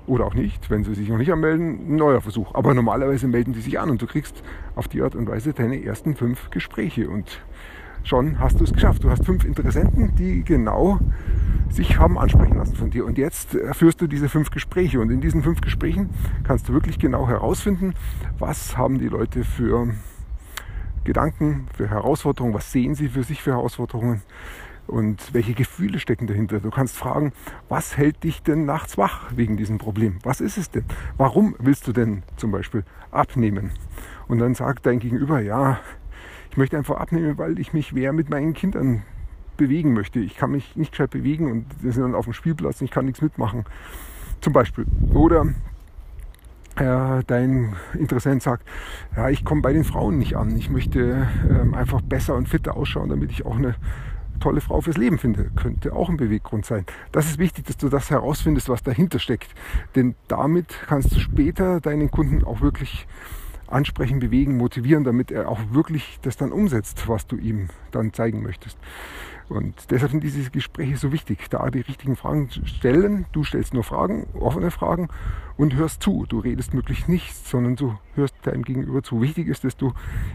oder 0.08 0.26
auch 0.26 0.34
nicht, 0.34 0.70
wenn 0.70 0.84
sie 0.84 0.94
sich 0.94 1.08
noch 1.08 1.18
nicht 1.18 1.32
anmelden, 1.32 1.92
ein 1.92 1.96
neuer 1.96 2.20
Versuch. 2.20 2.54
Aber 2.54 2.74
normalerweise 2.74 3.28
melden 3.28 3.52
die 3.52 3.60
sich 3.60 3.78
an 3.78 3.90
und 3.90 4.02
du 4.02 4.06
kriegst 4.06 4.42
auf 4.74 4.88
die 4.88 5.02
Art 5.02 5.14
und 5.14 5.28
Weise 5.28 5.52
deine 5.52 5.82
ersten 5.82 6.16
fünf 6.16 6.50
Gespräche 6.50 7.08
und 7.08 7.40
schon 8.02 8.38
hast 8.38 8.58
du 8.60 8.64
es 8.64 8.72
geschafft. 8.72 9.04
Du 9.04 9.10
hast 9.10 9.24
fünf 9.24 9.44
Interessenten, 9.44 10.14
die 10.16 10.42
genau 10.44 10.98
sich 11.68 11.98
haben 11.98 12.18
ansprechen 12.18 12.56
lassen 12.56 12.74
von 12.74 12.90
dir. 12.90 13.04
Und 13.04 13.18
jetzt 13.18 13.56
führst 13.72 14.00
du 14.00 14.06
diese 14.06 14.28
fünf 14.28 14.50
Gespräche. 14.50 15.00
Und 15.00 15.10
in 15.10 15.20
diesen 15.20 15.42
fünf 15.42 15.60
Gesprächen 15.60 16.10
kannst 16.44 16.68
du 16.68 16.72
wirklich 16.72 16.98
genau 16.98 17.28
herausfinden, 17.28 17.94
was 18.38 18.76
haben 18.76 18.98
die 18.98 19.08
Leute 19.08 19.44
für 19.44 19.92
Gedanken, 21.04 21.66
für 21.74 21.88
Herausforderungen, 21.88 22.54
was 22.54 22.72
sehen 22.72 22.94
sie 22.94 23.08
für 23.08 23.22
sich 23.22 23.42
für 23.42 23.52
Herausforderungen, 23.52 24.22
und 24.88 25.32
welche 25.34 25.54
Gefühle 25.54 25.98
stecken 25.98 26.26
dahinter. 26.26 26.60
Du 26.60 26.70
kannst 26.70 26.96
fragen, 26.96 27.32
was 27.68 27.96
hält 27.96 28.24
dich 28.24 28.42
denn 28.42 28.64
nachts 28.64 28.98
wach 28.98 29.30
wegen 29.34 29.56
diesem 29.56 29.78
Problem? 29.78 30.18
Was 30.22 30.40
ist 30.40 30.58
es 30.58 30.70
denn? 30.70 30.84
Warum 31.16 31.54
willst 31.58 31.86
du 31.86 31.92
denn 31.92 32.22
zum 32.36 32.50
Beispiel 32.50 32.84
abnehmen? 33.10 33.70
Und 34.26 34.38
dann 34.38 34.54
sagt 34.54 34.86
dein 34.86 34.98
Gegenüber, 34.98 35.40
ja, 35.40 35.78
ich 36.50 36.56
möchte 36.56 36.76
einfach 36.76 36.96
abnehmen, 36.96 37.38
weil 37.38 37.58
ich 37.58 37.72
mich 37.72 37.92
mehr 37.92 38.12
mit 38.12 38.30
meinen 38.30 38.54
Kindern 38.54 39.02
bewegen 39.56 39.92
möchte. 39.92 40.20
Ich 40.20 40.36
kann 40.36 40.50
mich 40.50 40.76
nicht 40.76 40.92
gescheit 40.92 41.10
bewegen 41.10 41.50
und 41.50 41.66
wir 41.82 41.92
sind 41.92 42.02
dann 42.02 42.14
auf 42.14 42.24
dem 42.24 42.32
Spielplatz 42.32 42.80
und 42.80 42.86
ich 42.86 42.90
kann 42.90 43.04
nichts 43.04 43.20
mitmachen. 43.20 43.64
Zum 44.40 44.52
Beispiel. 44.52 44.86
Oder 45.12 45.46
äh, 46.76 47.24
dein 47.26 47.74
Interessent 47.94 48.42
sagt, 48.42 48.66
ja, 49.16 49.28
ich 49.28 49.44
komme 49.44 49.62
bei 49.62 49.72
den 49.72 49.84
Frauen 49.84 50.18
nicht 50.18 50.36
an. 50.36 50.56
Ich 50.56 50.70
möchte 50.70 51.26
ähm, 51.50 51.74
einfach 51.74 52.00
besser 52.00 52.36
und 52.36 52.48
fitter 52.48 52.76
ausschauen, 52.76 53.08
damit 53.08 53.32
ich 53.32 53.44
auch 53.44 53.56
eine 53.56 53.74
tolle 54.38 54.60
Frau 54.60 54.80
fürs 54.80 54.96
Leben 54.96 55.18
finde. 55.18 55.50
Könnte 55.56 55.92
auch 55.92 56.08
ein 56.08 56.16
Beweggrund 56.16 56.66
sein. 56.66 56.84
Das 57.12 57.26
ist 57.26 57.38
wichtig, 57.38 57.66
dass 57.66 57.76
du 57.76 57.88
das 57.88 58.10
herausfindest, 58.10 58.68
was 58.68 58.82
dahinter 58.82 59.18
steckt. 59.18 59.48
Denn 59.94 60.14
damit 60.28 60.68
kannst 60.86 61.14
du 61.14 61.20
später 61.20 61.80
deinen 61.80 62.10
Kunden 62.10 62.44
auch 62.44 62.60
wirklich 62.60 63.06
ansprechen, 63.66 64.18
bewegen, 64.18 64.56
motivieren, 64.56 65.04
damit 65.04 65.30
er 65.30 65.48
auch 65.48 65.60
wirklich 65.72 66.18
das 66.22 66.36
dann 66.36 66.52
umsetzt, 66.52 67.08
was 67.08 67.26
du 67.26 67.36
ihm 67.36 67.68
dann 67.90 68.12
zeigen 68.12 68.42
möchtest. 68.42 68.78
Und 69.48 69.90
deshalb 69.90 70.10
sind 70.10 70.22
diese 70.22 70.50
Gespräche 70.50 70.96
so 70.96 71.10
wichtig, 71.10 71.48
da 71.48 71.70
die 71.70 71.80
richtigen 71.80 72.16
Fragen 72.16 72.50
stellen. 72.64 73.26
Du 73.32 73.44
stellst 73.44 73.72
nur 73.72 73.82
Fragen, 73.82 74.26
offene 74.34 74.70
Fragen 74.70 75.08
und 75.56 75.74
hörst 75.74 76.02
zu. 76.02 76.26
Du 76.28 76.38
redest 76.38 76.74
möglichst 76.74 77.08
nichts, 77.08 77.48
sondern 77.48 77.76
du 77.76 77.98
hörst 78.14 78.34
deinem 78.42 78.62
Gegenüber 78.62 79.02
zu. 79.02 79.22
Wichtig 79.22 79.48
ist, 79.48 79.64
dass 79.64 79.76
du 79.76 79.92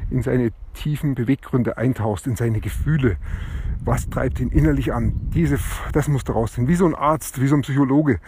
in 0.10 0.24
seine 0.24 0.52
tiefen 0.74 1.14
Beweggründe 1.14 1.78
eintauchst, 1.78 2.26
in 2.26 2.36
seine 2.36 2.60
Gefühle. 2.60 3.18
Was 3.86 4.10
treibt 4.10 4.40
ihn 4.40 4.50
innerlich 4.50 4.94
an? 4.94 5.14
Diese, 5.34 5.60
das 5.92 6.08
musst 6.08 6.30
du 6.30 6.34
rausfinden. 6.34 6.72
Wie 6.72 6.76
so 6.76 6.86
ein 6.86 6.96
Arzt, 6.96 7.40
wie 7.40 7.48
so 7.48 7.56
ein 7.56 7.62
Psychologe, 7.62 8.20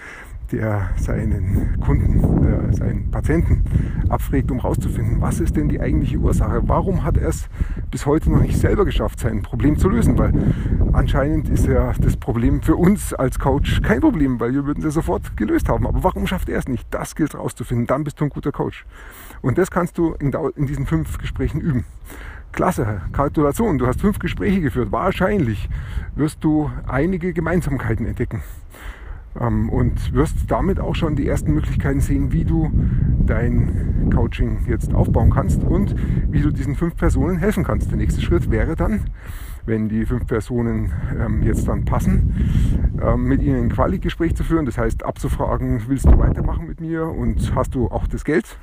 der 0.52 0.90
seinen 0.98 1.80
Kunden, 1.80 2.46
äh, 2.46 2.74
seinen 2.74 3.12
Patienten 3.12 3.64
abfragt, 4.10 4.52
um 4.52 4.62
herauszufinden, 4.62 5.22
was 5.22 5.40
ist 5.40 5.56
denn 5.56 5.70
die 5.70 5.80
eigentliche 5.80 6.18
Ursache? 6.18 6.62
Warum 6.68 7.04
hat 7.04 7.18
er 7.18 7.30
es 7.30 7.48
bis 7.92 8.06
heute 8.06 8.32
noch 8.32 8.42
nicht 8.42 8.58
selber 8.58 8.86
geschafft, 8.86 9.20
sein 9.20 9.42
Problem 9.42 9.78
zu 9.78 9.90
lösen? 9.90 10.18
Weil 10.18 10.34
anscheinend 10.94 11.50
ist 11.50 11.68
ja 11.68 11.94
das 12.00 12.18
Problem 12.18 12.62
für 12.62 12.76
uns 12.76 13.14
als 13.14 13.40
Coach 13.40 13.82
kein 13.82 14.02
Problem, 14.02 14.40
weil 14.40 14.54
wir 14.54 14.66
würden 14.66 14.80
es 14.80 14.86
ja 14.86 14.92
sofort 14.92 15.36
gelöst 15.38 15.70
haben. 15.70 15.88
Aber 15.88 16.04
warum 16.04 16.28
schafft 16.28 16.50
er 16.50 16.60
es 16.60 16.68
nicht? 16.68 16.88
Das 16.92 17.16
gilt 17.16 17.34
herauszufinden. 17.34 17.88
Dann 17.88 18.04
bist 18.04 18.20
du 18.20 18.26
ein 18.26 18.30
guter 18.30 18.52
Coach. 18.52 18.86
Und 19.42 19.58
das 19.58 19.72
kannst 19.72 19.98
du 19.98 20.14
in, 20.20 20.32
in 20.56 20.68
diesen 20.68 20.86
fünf 20.86 21.18
Gesprächen 21.18 21.62
üben. 21.62 21.86
Klasse, 22.52 23.02
Gratulation, 23.12 23.78
du 23.78 23.86
hast 23.86 24.00
fünf 24.00 24.20
Gespräche 24.20 24.62
geführt. 24.62 24.92
Wahrscheinlich 24.92 25.70
wirst 26.16 26.44
du 26.44 26.72
einige 26.88 27.34
Gemeinsamkeiten 27.34 28.06
entdecken 28.06 28.42
und 29.36 30.14
wirst 30.14 30.50
damit 30.50 30.80
auch 30.80 30.96
schon 30.96 31.16
die 31.16 31.28
ersten 31.28 31.54
Möglichkeiten 31.54 32.00
sehen, 32.00 32.32
wie 32.32 32.46
du 32.46 32.72
dein 33.26 34.10
Coaching 34.14 34.60
jetzt 34.68 34.94
aufbauen 34.94 35.30
kannst 35.30 35.64
und 35.64 35.96
wie 36.32 36.42
du 36.42 36.52
diesen 36.52 36.76
fünf 36.76 36.96
Personen 36.96 37.38
helfen 37.38 37.64
kannst. 37.64 37.92
Der 37.92 37.98
nächste 37.98 38.22
Schritt 38.22 38.50
wäre 38.50 38.76
dann, 38.76 39.02
wenn 39.66 39.90
die 39.90 40.06
fünf 40.06 40.28
Personen 40.28 40.94
ähm, 41.20 41.44
jetzt 41.44 41.68
dann 41.68 41.86
passen, 41.86 42.34
ähm, 42.94 42.95
mit 43.18 43.42
ihnen 43.42 43.64
ein 43.66 43.70
Quali-Gespräch 43.70 44.36
zu 44.36 44.44
führen. 44.44 44.66
Das 44.66 44.78
heißt, 44.78 45.06
abzufragen, 45.06 45.82
willst 45.88 46.06
du 46.06 46.18
weitermachen 46.18 46.68
mit 46.68 46.82
mir 46.82 47.06
und 47.06 47.54
hast 47.56 47.76
du 47.76 47.88
auch 47.88 48.08
das 48.08 48.24
Geld? 48.24 48.58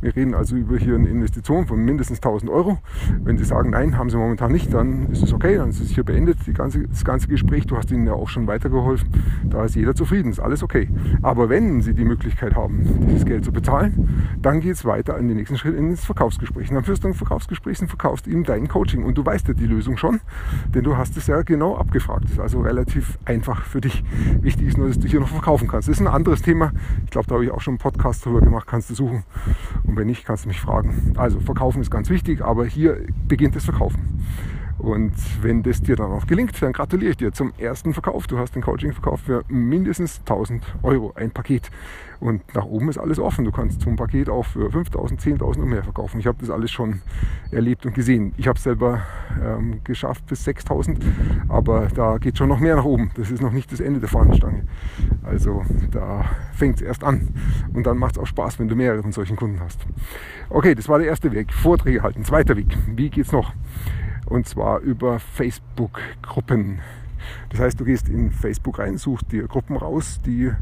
Wir 0.00 0.14
reden 0.14 0.34
also 0.34 0.56
über 0.56 0.76
hier 0.76 0.94
eine 0.94 1.08
Investition 1.08 1.66
von 1.66 1.84
mindestens 1.84 2.18
1000 2.18 2.50
Euro. 2.50 2.78
Wenn 3.22 3.38
sie 3.38 3.44
sagen, 3.44 3.70
nein, 3.70 3.98
haben 3.98 4.10
sie 4.10 4.16
momentan 4.16 4.52
nicht, 4.52 4.72
dann 4.72 5.10
ist 5.10 5.22
es 5.22 5.32
okay, 5.32 5.56
dann 5.56 5.70
ist 5.70 5.80
es 5.80 5.90
hier 5.90 6.04
beendet, 6.04 6.38
ganze, 6.54 6.86
das 6.86 7.04
ganze 7.04 7.28
Gespräch. 7.28 7.66
Du 7.66 7.76
hast 7.76 7.90
ihnen 7.90 8.06
ja 8.06 8.12
auch 8.12 8.28
schon 8.28 8.46
weitergeholfen. 8.46 9.08
Da 9.44 9.64
ist 9.64 9.74
jeder 9.74 9.94
zufrieden, 9.94 10.30
ist 10.30 10.40
alles 10.40 10.62
okay. 10.62 10.88
Aber 11.22 11.48
wenn 11.48 11.80
sie 11.80 11.94
die 11.94 12.04
Möglichkeit 12.04 12.54
haben, 12.54 12.82
dieses 13.08 13.24
Geld 13.24 13.44
zu 13.44 13.52
bezahlen, 13.52 14.36
dann 14.40 14.60
geht 14.60 14.74
es 14.74 14.84
weiter 14.84 15.18
in 15.18 15.28
den 15.28 15.36
nächsten 15.36 15.56
Schritt 15.56 15.76
ins 15.76 16.04
Verkaufsgespräch. 16.04 16.68
Und 16.68 16.76
dann 16.76 16.84
führst 16.84 17.04
du 17.04 17.08
ein 17.08 17.14
Verkaufsgespräch 17.14 17.80
und 17.80 17.88
verkaufst 17.88 18.26
ihm 18.26 18.44
dein 18.44 18.68
Coaching. 18.68 19.04
Und 19.04 19.16
du 19.16 19.24
weißt 19.24 19.48
ja 19.48 19.54
die 19.54 19.66
Lösung 19.66 19.96
schon 19.96 20.20
denn 20.74 20.84
du 20.84 20.96
hast 20.96 21.16
es 21.16 21.26
ja 21.26 21.42
genau 21.42 21.76
abgefragt. 21.76 22.24
Das 22.24 22.32
ist 22.32 22.40
also 22.40 22.60
relativ 22.60 23.18
einfach 23.24 23.64
für 23.64 23.77
dich. 23.80 24.02
Wichtig 24.40 24.68
ist 24.68 24.78
nur, 24.78 24.88
dass 24.88 24.98
du 24.98 25.08
hier 25.08 25.20
noch 25.20 25.28
verkaufen 25.28 25.68
kannst. 25.68 25.88
Das 25.88 25.96
ist 25.96 26.00
ein 26.00 26.06
anderes 26.06 26.42
Thema. 26.42 26.72
Ich 27.04 27.10
glaube, 27.10 27.26
da 27.26 27.34
habe 27.34 27.44
ich 27.44 27.50
auch 27.50 27.60
schon 27.60 27.72
einen 27.72 27.78
Podcast 27.78 28.24
drüber 28.24 28.40
gemacht, 28.40 28.66
kannst 28.66 28.90
du 28.90 28.94
suchen. 28.94 29.24
Und 29.84 29.96
wenn 29.96 30.06
nicht, 30.06 30.24
kannst 30.24 30.44
du 30.44 30.48
mich 30.48 30.60
fragen. 30.60 31.14
Also 31.16 31.40
verkaufen 31.40 31.80
ist 31.80 31.90
ganz 31.90 32.10
wichtig, 32.10 32.42
aber 32.42 32.66
hier 32.66 32.98
beginnt 33.26 33.56
das 33.56 33.64
Verkaufen. 33.64 34.24
Und 34.78 35.12
wenn 35.42 35.62
das 35.62 35.82
dir 35.82 35.96
dann 35.96 36.12
auch 36.12 36.26
gelingt, 36.26 36.60
dann 36.62 36.72
gratuliere 36.72 37.10
ich 37.10 37.16
dir 37.16 37.32
zum 37.32 37.52
ersten 37.58 37.92
Verkauf. 37.92 38.26
Du 38.26 38.38
hast 38.38 38.54
den 38.54 38.62
Coaching 38.62 38.92
verkauft 38.92 39.24
für 39.26 39.44
mindestens 39.48 40.20
1000 40.20 40.62
Euro, 40.82 41.12
ein 41.16 41.30
Paket. 41.30 41.70
Und 42.20 42.42
nach 42.54 42.64
oben 42.64 42.88
ist 42.88 42.98
alles 42.98 43.18
offen. 43.18 43.44
Du 43.44 43.52
kannst 43.52 43.80
zum 43.80 43.96
Paket 43.96 44.28
auch 44.28 44.44
für 44.44 44.70
5000, 44.70 45.20
10.000 45.20 45.60
und 45.60 45.68
mehr 45.68 45.84
verkaufen. 45.84 46.18
Ich 46.18 46.26
habe 46.26 46.38
das 46.40 46.50
alles 46.50 46.70
schon 46.70 47.02
erlebt 47.52 47.86
und 47.86 47.94
gesehen. 47.94 48.32
Ich 48.36 48.48
habe 48.48 48.56
es 48.56 48.64
selber 48.64 49.02
ähm, 49.40 49.80
geschafft 49.84 50.26
bis 50.26 50.44
6000, 50.44 50.98
aber 51.48 51.88
da 51.94 52.18
geht 52.18 52.36
schon 52.36 52.48
noch 52.48 52.58
mehr 52.58 52.76
nach 52.76 52.84
oben. 52.84 53.10
Das 53.14 53.30
ist 53.30 53.40
noch 53.40 53.52
nicht 53.52 53.70
das 53.70 53.80
Ende 53.80 54.00
der 54.00 54.08
Fahnenstange. 54.08 54.64
Also 55.22 55.64
da 55.92 56.24
fängt 56.54 56.76
es 56.76 56.82
erst 56.82 57.04
an. 57.04 57.28
Und 57.72 57.86
dann 57.86 57.98
macht 57.98 58.16
es 58.16 58.18
auch 58.18 58.26
Spaß, 58.26 58.58
wenn 58.58 58.68
du 58.68 58.74
mehrere 58.74 59.02
von 59.02 59.12
solchen 59.12 59.36
Kunden 59.36 59.60
hast. 59.60 59.80
Okay, 60.50 60.74
das 60.74 60.88
war 60.88 60.98
der 60.98 61.08
erste 61.08 61.30
Weg. 61.30 61.52
Vorträge 61.52 62.02
halten. 62.02 62.24
Zweiter 62.24 62.56
Weg. 62.56 62.76
Wie 62.96 63.10
geht's 63.10 63.30
noch? 63.30 63.52
Und 64.28 64.46
zwar 64.46 64.80
über 64.80 65.18
Facebook-Gruppen. 65.18 66.80
Das 67.50 67.60
heißt, 67.60 67.80
du 67.80 67.84
gehst 67.84 68.08
in 68.08 68.30
Facebook 68.30 68.78
rein, 68.78 68.96
suchst 68.96 69.32
dir 69.32 69.46
Gruppen 69.48 69.76
raus, 69.76 70.20
die 70.24 70.52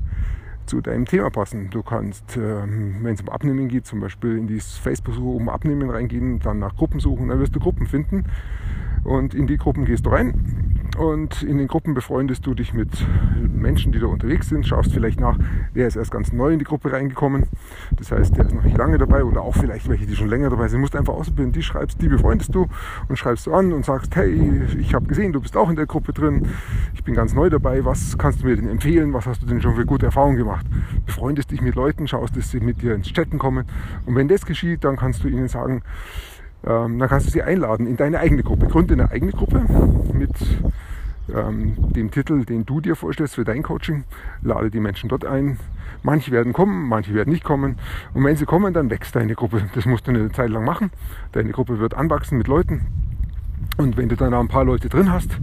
zu 0.66 0.80
deinem 0.80 1.04
Thema 1.04 1.30
passen. 1.30 1.70
Du 1.70 1.82
kannst, 1.82 2.37
ähm, 2.37 2.96
wenn 3.02 3.14
es 3.14 3.20
um 3.20 3.28
Abnehmen 3.28 3.68
geht, 3.68 3.87
zum 3.87 4.00
Beispiel 4.00 4.37
in 4.37 4.46
die 4.46 4.61
Facebook-Suche 4.61 5.37
um 5.37 5.49
Abnehmen 5.49 5.90
reingehen, 5.90 6.40
dann 6.40 6.58
nach 6.58 6.75
Gruppen 6.76 6.99
suchen, 6.99 7.28
dann 7.28 7.38
wirst 7.38 7.54
du 7.54 7.61
Gruppen 7.61 7.87
finden 7.87 8.25
und 9.06 9.34
in 9.34 9.46
die 9.46 9.56
Gruppen 9.56 9.84
gehst 9.84 10.06
du 10.06 10.10
rein 10.10 10.66
und 10.98 11.42
in 11.42 11.58
den 11.58 11.68
Gruppen 11.68 11.94
befreundest 11.94 12.46
du 12.46 12.54
dich 12.54 12.72
mit 12.72 12.88
Menschen, 13.54 13.92
die 13.92 13.98
da 13.98 14.06
unterwegs 14.06 14.48
sind, 14.48 14.66
schaust 14.66 14.92
vielleicht 14.92 15.20
nach, 15.20 15.38
wer 15.75 15.86
ist 15.86 15.96
erst 15.96 16.10
ganz 16.10 16.32
neu 16.32 16.52
in 16.52 16.58
die 16.58 16.64
Gruppe 16.64 16.92
reingekommen. 16.92 17.46
Das 17.96 18.12
heißt, 18.12 18.36
der 18.36 18.46
ist 18.46 18.54
noch 18.54 18.62
nicht 18.62 18.76
lange 18.76 18.96
dabei 18.98 19.25
oder 19.25 19.42
auch 19.42 19.54
vielleicht 19.54 19.88
welche, 19.88 20.06
die 20.06 20.16
schon 20.16 20.28
länger 20.28 20.50
dabei 20.50 20.68
sind. 20.68 20.78
Du 20.78 20.80
musst 20.80 20.96
einfach 20.96 21.14
ausprobieren, 21.14 21.52
die 21.52 21.62
schreibst, 21.62 22.00
die 22.00 22.08
befreundest 22.08 22.54
du 22.54 22.66
und 23.08 23.18
schreibst 23.18 23.46
du 23.46 23.54
an 23.54 23.72
und 23.72 23.84
sagst, 23.84 24.14
hey, 24.16 24.62
ich 24.78 24.94
habe 24.94 25.06
gesehen, 25.06 25.32
du 25.32 25.40
bist 25.40 25.56
auch 25.56 25.68
in 25.68 25.76
der 25.76 25.86
Gruppe 25.86 26.12
drin, 26.12 26.48
ich 26.94 27.04
bin 27.04 27.14
ganz 27.14 27.34
neu 27.34 27.50
dabei, 27.50 27.84
was 27.84 28.16
kannst 28.16 28.42
du 28.42 28.46
mir 28.46 28.56
denn 28.56 28.68
empfehlen, 28.68 29.12
was 29.12 29.26
hast 29.26 29.42
du 29.42 29.46
denn 29.46 29.60
schon 29.60 29.75
für 29.75 29.84
gute 29.84 30.06
Erfahrungen 30.06 30.36
gemacht? 30.36 30.66
Befreundest 31.04 31.50
dich 31.50 31.60
mit 31.60 31.75
Leuten, 31.75 32.08
schaust, 32.08 32.36
dass 32.36 32.50
sie 32.50 32.60
mit 32.60 32.80
dir 32.82 32.94
ins 32.94 33.12
Chatten 33.12 33.38
kommen 33.38 33.66
und 34.06 34.14
wenn 34.14 34.28
das 34.28 34.46
geschieht, 34.46 34.84
dann 34.84 34.96
kannst 34.96 35.25
du 35.25 35.28
ihnen 35.28 35.48
sagen, 35.48 35.82
ähm, 36.64 36.98
dann 36.98 37.08
kannst 37.08 37.26
du 37.26 37.30
sie 37.30 37.42
einladen 37.42 37.86
in 37.86 37.96
deine 37.96 38.18
eigene 38.18 38.42
Gruppe. 38.42 38.66
Gründe 38.66 38.94
eine 38.94 39.10
eigene 39.10 39.32
Gruppe 39.32 39.62
mit 40.12 40.32
ähm, 41.34 41.75
dem 41.92 42.10
Titel, 42.10 42.44
den 42.44 42.66
du 42.66 42.80
dir 42.80 42.96
vorstellst 42.96 43.34
für 43.34 43.44
dein 43.44 43.62
Coaching. 43.62 44.04
Lade 44.42 44.70
die 44.70 44.80
Menschen 44.80 45.08
dort 45.08 45.25
ein. 45.25 45.58
Manche 46.02 46.30
werden 46.30 46.52
kommen, 46.52 46.88
manche 46.88 47.14
werden 47.14 47.32
nicht 47.32 47.44
kommen. 47.44 47.76
Und 48.14 48.25
wenn 48.25 48.36
sie 48.36 48.46
kommen, 48.46 48.72
dann 48.72 48.90
wächst 48.90 49.16
deine 49.16 49.34
Gruppe. 49.34 49.62
Das 49.75 49.86
musst 49.86 50.06
du 50.06 50.12
eine 50.12 50.30
Zeit 50.32 50.50
lang 50.50 50.64
machen. 50.64 50.90
Deine 51.32 51.50
Gruppe 51.50 51.78
wird 51.78 51.94
anwachsen 51.94 52.38
mit 52.38 52.46
Leuten. 52.46 52.86
Und 53.76 53.96
wenn 53.96 54.08
du 54.08 54.16
dann 54.16 54.32
ein 54.32 54.48
paar 54.48 54.64
Leute 54.64 54.88
drin 54.88 55.12
hast, 55.12 55.38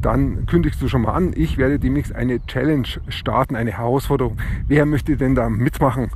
dann 0.00 0.44
kündigst 0.46 0.82
du 0.82 0.88
schon 0.88 1.02
mal 1.02 1.12
an, 1.12 1.32
ich 1.34 1.56
werde 1.56 1.78
demnächst 1.78 2.14
eine 2.14 2.44
Challenge 2.46 2.86
starten, 3.08 3.56
eine 3.56 3.72
Herausforderung. 3.72 4.36
Wer 4.68 4.84
möchte 4.84 5.16
denn 5.16 5.34
da 5.34 5.48
mitmachen? 5.48 6.10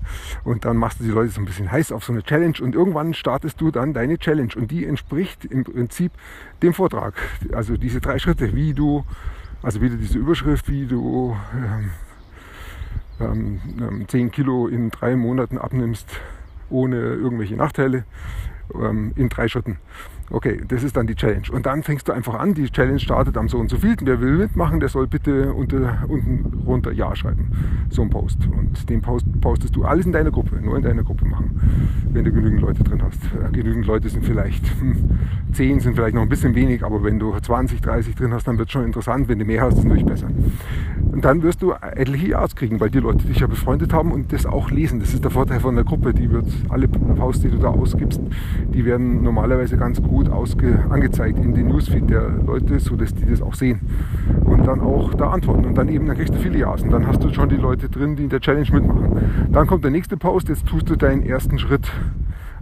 Und 0.44 0.66
dann 0.66 0.76
machst 0.76 1.00
du 1.00 1.04
die 1.04 1.10
Leute 1.10 1.30
so 1.30 1.40
ein 1.40 1.46
bisschen 1.46 1.72
heiß 1.72 1.92
auf 1.92 2.04
so 2.04 2.12
eine 2.12 2.22
Challenge 2.22 2.54
und 2.60 2.74
irgendwann 2.74 3.14
startest 3.14 3.60
du 3.60 3.70
dann 3.70 3.94
deine 3.94 4.18
Challenge 4.18 4.52
und 4.56 4.70
die 4.70 4.84
entspricht 4.84 5.46
im 5.46 5.64
Prinzip 5.64 6.12
dem 6.62 6.74
Vortrag. 6.74 7.14
Also 7.54 7.76
diese 7.76 8.00
drei 8.00 8.18
Schritte, 8.18 8.54
wie 8.54 8.74
du, 8.74 9.04
also 9.62 9.80
wieder 9.80 9.96
diese 9.96 10.18
Überschrift, 10.18 10.68
wie 10.68 10.86
du 10.86 11.34
ähm, 13.20 13.60
ähm, 13.80 14.06
10 14.06 14.20
ähm, 14.20 14.30
Kilo 14.30 14.68
in 14.68 14.90
drei 14.90 15.16
Monaten 15.16 15.56
abnimmst, 15.56 16.20
ohne 16.70 16.96
irgendwelche 16.96 17.56
Nachteile, 17.56 18.04
ähm, 18.74 19.12
in 19.16 19.28
drei 19.28 19.48
Schritten. 19.48 19.78
Okay, 20.30 20.60
das 20.68 20.82
ist 20.82 20.96
dann 20.96 21.06
die 21.06 21.14
Challenge. 21.14 21.46
Und 21.52 21.64
dann 21.64 21.82
fängst 21.82 22.06
du 22.08 22.12
einfach 22.12 22.34
an, 22.34 22.52
die 22.54 22.68
Challenge 22.70 22.98
startet 22.98 23.36
am 23.36 23.48
so 23.48 23.58
und 23.58 23.70
so 23.70 23.78
viel. 23.78 23.96
Wer 24.02 24.20
will 24.20 24.36
mitmachen, 24.36 24.78
der 24.80 24.88
soll 24.90 25.06
bitte 25.06 25.52
unter, 25.54 26.04
unten 26.08 26.64
runter 26.66 26.92
Ja 26.92 27.16
schreiben. 27.16 27.50
So 27.88 28.02
ein 28.02 28.10
Post. 28.10 28.38
Und 28.46 28.88
den 28.90 29.00
Post 29.00 29.26
postest 29.40 29.74
du 29.74 29.84
alles 29.84 30.04
in 30.04 30.12
deiner 30.12 30.30
Gruppe, 30.30 30.56
nur 30.62 30.76
in 30.76 30.82
deiner 30.82 31.02
Gruppe 31.02 31.24
machen, 31.24 31.60
wenn 32.12 32.24
du 32.24 32.32
genügend 32.32 32.60
Leute 32.60 32.84
drin 32.84 33.02
hast. 33.02 33.20
Äh, 33.24 33.50
genügend 33.52 33.86
Leute 33.86 34.08
sind 34.08 34.24
vielleicht, 34.24 34.66
hm, 34.80 35.18
10 35.52 35.80
sind 35.80 35.94
vielleicht 35.94 36.14
noch 36.14 36.22
ein 36.22 36.28
bisschen 36.28 36.54
wenig, 36.54 36.84
aber 36.84 37.02
wenn 37.02 37.18
du 37.18 37.34
20, 37.38 37.80
30 37.80 38.14
drin 38.14 38.32
hast, 38.32 38.46
dann 38.46 38.58
wird 38.58 38.68
es 38.68 38.72
schon 38.72 38.84
interessant. 38.84 39.28
Wenn 39.28 39.38
du 39.38 39.46
mehr 39.46 39.62
hast, 39.62 39.74
ist 39.74 39.78
es 39.78 39.84
natürlich 39.84 40.06
besser. 40.06 40.28
Und 41.18 41.24
dann 41.24 41.42
wirst 41.42 41.62
du 41.62 41.72
etliche 41.72 42.28
Ja's 42.28 42.54
kriegen, 42.54 42.78
weil 42.78 42.90
die 42.90 43.00
Leute 43.00 43.26
dich 43.26 43.40
ja 43.40 43.48
befreundet 43.48 43.92
haben 43.92 44.12
und 44.12 44.32
das 44.32 44.46
auch 44.46 44.70
lesen. 44.70 45.00
Das 45.00 45.12
ist 45.12 45.24
der 45.24 45.32
Vorteil 45.32 45.58
von 45.58 45.74
der 45.74 45.82
Gruppe. 45.82 46.14
Die 46.14 46.30
wird 46.30 46.46
alle 46.68 46.86
Posts, 46.86 47.42
die 47.42 47.50
du 47.50 47.58
da 47.58 47.70
ausgibst, 47.70 48.20
die 48.72 48.84
werden 48.84 49.24
normalerweise 49.24 49.76
ganz 49.76 50.00
gut 50.00 50.28
angezeigt 50.30 51.40
in 51.40 51.54
den 51.54 51.66
Newsfeed 51.66 52.08
der 52.08 52.28
Leute, 52.46 52.78
sodass 52.78 53.12
die 53.16 53.26
das 53.26 53.42
auch 53.42 53.54
sehen 53.54 53.80
und 54.44 54.64
dann 54.64 54.78
auch 54.78 55.12
da 55.14 55.30
antworten. 55.30 55.64
Und 55.64 55.76
dann 55.76 55.88
eben, 55.88 56.06
dann 56.06 56.16
kriegst 56.16 56.36
du 56.36 56.38
viele 56.38 56.60
Ja's 56.60 56.82
und 56.82 56.92
dann 56.92 57.04
hast 57.08 57.24
du 57.24 57.34
schon 57.34 57.48
die 57.48 57.56
Leute 57.56 57.88
drin, 57.88 58.14
die 58.14 58.22
in 58.22 58.28
der 58.28 58.38
Challenge 58.38 58.68
mitmachen. 58.70 59.48
Dann 59.50 59.66
kommt 59.66 59.82
der 59.82 59.90
nächste 59.90 60.16
Post, 60.16 60.48
jetzt 60.48 60.66
tust 60.68 60.88
du 60.88 60.94
deinen 60.94 61.24
ersten 61.24 61.58
Schritt 61.58 61.90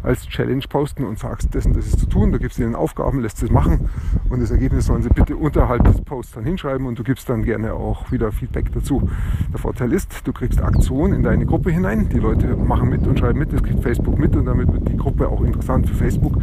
als 0.06 0.26
Challenge 0.28 0.64
posten 0.68 1.04
und 1.04 1.18
sagst, 1.18 1.54
das 1.54 1.66
und 1.66 1.76
das 1.76 1.86
ist 1.86 1.98
zu 1.98 2.06
tun, 2.06 2.32
du 2.32 2.38
gibst 2.38 2.58
ihnen 2.58 2.74
Aufgaben, 2.74 3.20
lässt 3.20 3.42
es 3.42 3.50
machen 3.50 3.90
und 4.30 4.40
das 4.40 4.50
Ergebnis 4.50 4.86
sollen 4.86 5.02
sie 5.02 5.08
bitte 5.08 5.36
unterhalb 5.36 5.84
des 5.84 6.00
Posts 6.00 6.34
dann 6.34 6.44
hinschreiben 6.44 6.86
und 6.86 6.98
du 6.98 7.02
gibst 7.02 7.28
dann 7.28 7.42
gerne 7.42 7.74
auch 7.74 8.10
wieder 8.12 8.30
Feedback 8.30 8.72
dazu. 8.72 9.10
Der 9.52 9.58
Vorteil 9.58 9.92
ist, 9.92 10.26
du 10.26 10.32
kriegst 10.32 10.62
Aktion 10.62 11.12
in 11.12 11.22
deine 11.22 11.44
Gruppe 11.44 11.70
hinein, 11.70 12.08
die 12.08 12.18
Leute 12.18 12.56
machen 12.56 12.88
mit 12.88 13.06
und 13.06 13.18
schreiben 13.18 13.38
mit, 13.38 13.52
das 13.52 13.62
kriegt 13.62 13.82
Facebook 13.82 14.18
mit 14.18 14.36
und 14.36 14.46
damit 14.46 14.72
wird 14.72 14.88
die 14.88 14.96
Gruppe 14.96 15.28
auch 15.28 15.42
interessant 15.42 15.88
für 15.88 15.94
Facebook 15.94 16.36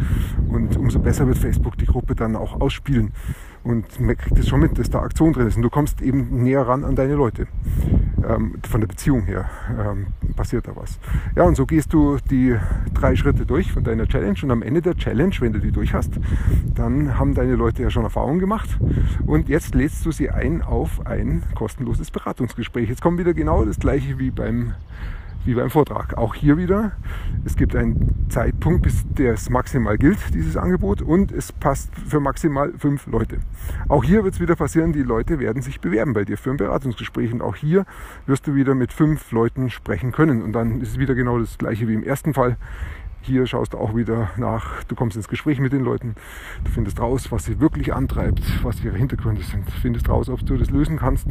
und 0.48 0.76
umso 0.76 0.98
besser 0.98 1.26
wird 1.26 1.38
Facebook 1.38 1.78
die 1.78 1.86
Gruppe 1.86 2.14
dann 2.14 2.36
auch 2.36 2.60
ausspielen. 2.60 3.12
Und 3.64 3.98
man 3.98 4.16
kriegt 4.16 4.38
es 4.38 4.46
schon 4.46 4.60
mit, 4.60 4.78
dass 4.78 4.90
da 4.90 5.00
Aktion 5.00 5.32
drin 5.32 5.46
ist. 5.46 5.56
Und 5.56 5.62
du 5.62 5.70
kommst 5.70 6.02
eben 6.02 6.42
näher 6.42 6.68
ran 6.68 6.84
an 6.84 6.94
deine 6.94 7.14
Leute. 7.14 7.46
Ähm, 8.28 8.54
von 8.68 8.80
der 8.80 8.88
Beziehung 8.88 9.22
her 9.22 9.48
ähm, 9.78 10.06
passiert 10.36 10.66
da 10.66 10.76
was. 10.76 10.98
Ja, 11.36 11.44
und 11.44 11.56
so 11.56 11.66
gehst 11.66 11.92
du 11.92 12.18
die 12.30 12.56
drei 12.92 13.16
Schritte 13.16 13.46
durch 13.46 13.72
von 13.72 13.84
deiner 13.84 14.06
Challenge. 14.06 14.38
Und 14.42 14.50
am 14.50 14.62
Ende 14.62 14.82
der 14.82 14.96
Challenge, 14.96 15.34
wenn 15.40 15.52
du 15.52 15.58
die 15.58 15.72
durch 15.72 15.94
hast, 15.94 16.12
dann 16.74 17.18
haben 17.18 17.34
deine 17.34 17.54
Leute 17.56 17.82
ja 17.82 17.90
schon 17.90 18.04
Erfahrung 18.04 18.38
gemacht. 18.38 18.78
Und 19.26 19.48
jetzt 19.48 19.74
lädst 19.74 20.04
du 20.06 20.12
sie 20.12 20.30
ein 20.30 20.62
auf 20.62 21.06
ein 21.06 21.42
kostenloses 21.54 22.10
Beratungsgespräch. 22.10 22.88
Jetzt 22.88 23.02
kommt 23.02 23.18
wieder 23.18 23.34
genau 23.34 23.64
das 23.64 23.78
gleiche 23.78 24.18
wie 24.18 24.30
beim 24.30 24.74
wie 25.44 25.54
beim 25.54 25.70
Vortrag. 25.70 26.16
Auch 26.16 26.34
hier 26.34 26.56
wieder, 26.56 26.92
es 27.44 27.56
gibt 27.56 27.76
einen 27.76 28.26
Zeitpunkt, 28.28 28.82
bis 28.82 29.04
der 29.08 29.34
es 29.34 29.50
maximal 29.50 29.98
gilt, 29.98 30.34
dieses 30.34 30.56
Angebot, 30.56 31.02
und 31.02 31.32
es 31.32 31.52
passt 31.52 31.94
für 31.94 32.20
maximal 32.20 32.72
fünf 32.78 33.06
Leute. 33.06 33.38
Auch 33.88 34.04
hier 34.04 34.24
wird 34.24 34.34
es 34.34 34.40
wieder 34.40 34.56
passieren, 34.56 34.92
die 34.92 35.02
Leute 35.02 35.38
werden 35.38 35.62
sich 35.62 35.80
bewerben 35.80 36.14
bei 36.14 36.24
dir 36.24 36.38
für 36.38 36.50
ein 36.50 36.56
Beratungsgespräch 36.56 37.32
und 37.32 37.42
auch 37.42 37.56
hier 37.56 37.84
wirst 38.26 38.46
du 38.46 38.54
wieder 38.54 38.74
mit 38.74 38.92
fünf 38.92 39.32
Leuten 39.32 39.70
sprechen 39.70 40.12
können. 40.12 40.42
Und 40.42 40.52
dann 40.52 40.80
ist 40.80 40.92
es 40.92 40.98
wieder 40.98 41.14
genau 41.14 41.38
das 41.38 41.58
gleiche 41.58 41.88
wie 41.88 41.94
im 41.94 42.02
ersten 42.02 42.34
Fall. 42.34 42.56
Hier 43.20 43.46
schaust 43.46 43.72
du 43.72 43.78
auch 43.78 43.96
wieder 43.96 44.30
nach, 44.36 44.84
du 44.84 44.94
kommst 44.94 45.16
ins 45.16 45.28
Gespräch 45.28 45.58
mit 45.58 45.72
den 45.72 45.82
Leuten, 45.82 46.14
du 46.62 46.70
findest 46.70 47.00
raus, 47.00 47.32
was 47.32 47.46
sie 47.46 47.58
wirklich 47.58 47.94
antreibt, 47.94 48.42
was 48.62 48.84
ihre 48.84 48.98
Hintergründe 48.98 49.42
sind, 49.42 49.70
findest 49.70 50.10
raus, 50.10 50.28
ob 50.28 50.44
du 50.44 50.58
das 50.58 50.70
lösen 50.70 50.98
kannst. 50.98 51.28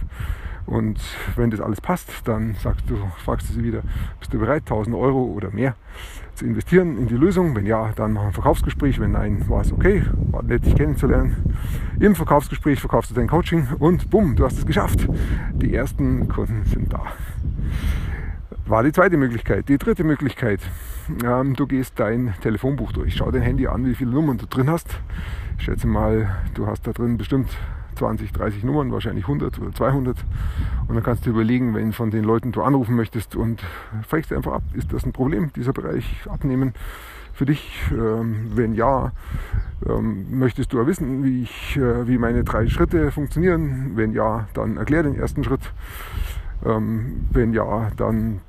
Und 0.66 1.00
wenn 1.36 1.52
das 1.52 1.60
alles 1.60 1.82
passt, 1.82 2.10
dann 2.26 2.56
sagst 2.56 2.90
du, 2.90 2.98
fragst 3.24 3.50
du 3.50 3.54
sie 3.54 3.64
wieder, 3.64 3.82
bist 4.20 4.34
du 4.34 4.40
bereit, 4.40 4.64
1000 4.64 4.96
Euro 4.96 5.24
oder 5.24 5.52
mehr 5.52 5.76
zu 6.36 6.46
investieren 6.46 6.98
in 6.98 7.08
die 7.08 7.16
Lösung? 7.16 7.56
Wenn 7.56 7.66
ja, 7.66 7.92
dann 7.96 8.14
mach 8.14 8.24
ein 8.24 8.34
Verkaufsgespräch. 8.34 9.00
Wenn 9.00 9.12
nein, 9.12 9.48
war 9.50 9.62
es 9.62 9.72
okay, 9.72 10.04
war 10.32 10.44
nett, 10.44 10.66
dich 10.66 10.76
kennenzulernen. 10.76 11.56
Im 12.00 12.16
Verkaufsgespräch 12.16 12.80
verkaufst 12.80 13.12
du 13.12 13.16
dein 13.16 13.28
Coaching 13.28 13.68
und 13.80 14.10
bumm, 14.10 14.36
du 14.36 14.46
hast 14.46 14.58
es 14.58 14.66
geschafft. 14.66 15.08
Die 15.54 15.74
ersten 15.76 16.28
Kunden 16.28 16.64
sind 16.66 16.94
da. 16.94 17.04
War 18.66 18.84
die 18.84 18.94
zweite 18.94 19.18
Möglichkeit. 19.18 19.68
Die 19.68 19.78
dritte 19.78 20.06
Möglichkeit, 20.06 20.62
ähm, 21.26 21.54
du 21.54 21.68
gehst 21.68 22.00
dein 22.00 22.34
Telefonbuch 22.42 22.94
durch. 22.94 23.16
Schau 23.16 23.30
dein 23.30 23.42
Handy 23.42 23.68
an, 23.68 23.86
wie 23.86 23.94
viele 23.94 24.12
Nummern 24.12 24.38
du 24.38 24.46
drin 24.46 24.70
hast. 24.70 24.88
Ich 25.58 25.66
schätze 25.66 25.86
mal, 25.86 26.34
du 26.54 26.66
hast 26.66 26.88
da 26.88 26.94
drin 26.94 27.18
bestimmt 27.18 27.50
20, 27.96 28.32
30 28.32 28.64
Nummern, 28.64 28.92
wahrscheinlich 28.92 29.26
100 29.26 29.60
oder 29.60 29.74
200. 29.74 30.18
Und 30.88 30.96
dann 30.96 31.04
kannst 31.04 31.26
du 31.26 31.30
überlegen, 31.30 31.74
wenn 31.74 31.94
von 31.94 32.12
den 32.12 32.24
Leuten 32.24 32.52
du 32.52 32.62
anrufen 32.62 32.96
möchtest 32.96 33.36
und 33.36 33.64
fragst 34.08 34.32
einfach 34.34 34.54
ab, 34.54 34.64
ist 34.74 34.92
das 34.94 35.06
ein 35.06 35.14
Problem, 35.14 35.52
dieser 35.56 35.74
Bereich 35.74 36.28
abnehmen 36.30 36.74
für 37.34 37.46
dich? 37.46 37.82
Ähm, 37.92 38.52
wenn 38.56 38.74
ja, 38.74 39.12
ähm, 39.88 40.38
möchtest 40.38 40.72
du 40.74 40.86
wissen, 40.86 41.24
wie, 41.24 41.44
ich, 41.44 41.78
äh, 41.78 42.08
wie 42.08 42.18
meine 42.18 42.44
drei 42.44 42.68
Schritte 42.68 43.12
funktionieren? 43.12 43.94
Wenn 43.96 44.14
ja, 44.14 44.48
dann 44.54 44.78
erklär 44.78 45.04
den 45.04 45.16
ersten 45.16 45.44
Schritt. 45.44 45.72
Ähm, 46.66 47.26
wenn 47.32 47.54
ja, 47.54 47.92
dann 47.98 48.42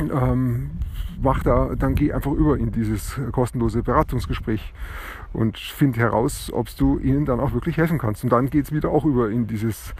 ähm, 0.00 0.70
mach 1.20 1.42
da, 1.42 1.74
dann 1.78 1.94
geh 1.94 2.12
einfach 2.12 2.32
über 2.32 2.58
in 2.58 2.72
dieses 2.72 3.18
kostenlose 3.32 3.82
Beratungsgespräch 3.82 4.72
und 5.32 5.58
find 5.58 5.96
heraus, 5.96 6.50
ob 6.52 6.74
du 6.76 6.98
ihnen 6.98 7.26
dann 7.26 7.40
auch 7.40 7.52
wirklich 7.52 7.76
helfen 7.76 7.98
kannst. 7.98 8.24
Und 8.24 8.30
dann 8.30 8.50
geht 8.50 8.66
es 8.66 8.72
wieder 8.72 8.90
auch 8.90 9.04
über 9.04 9.30
in 9.30 9.46
dieses 9.46 9.94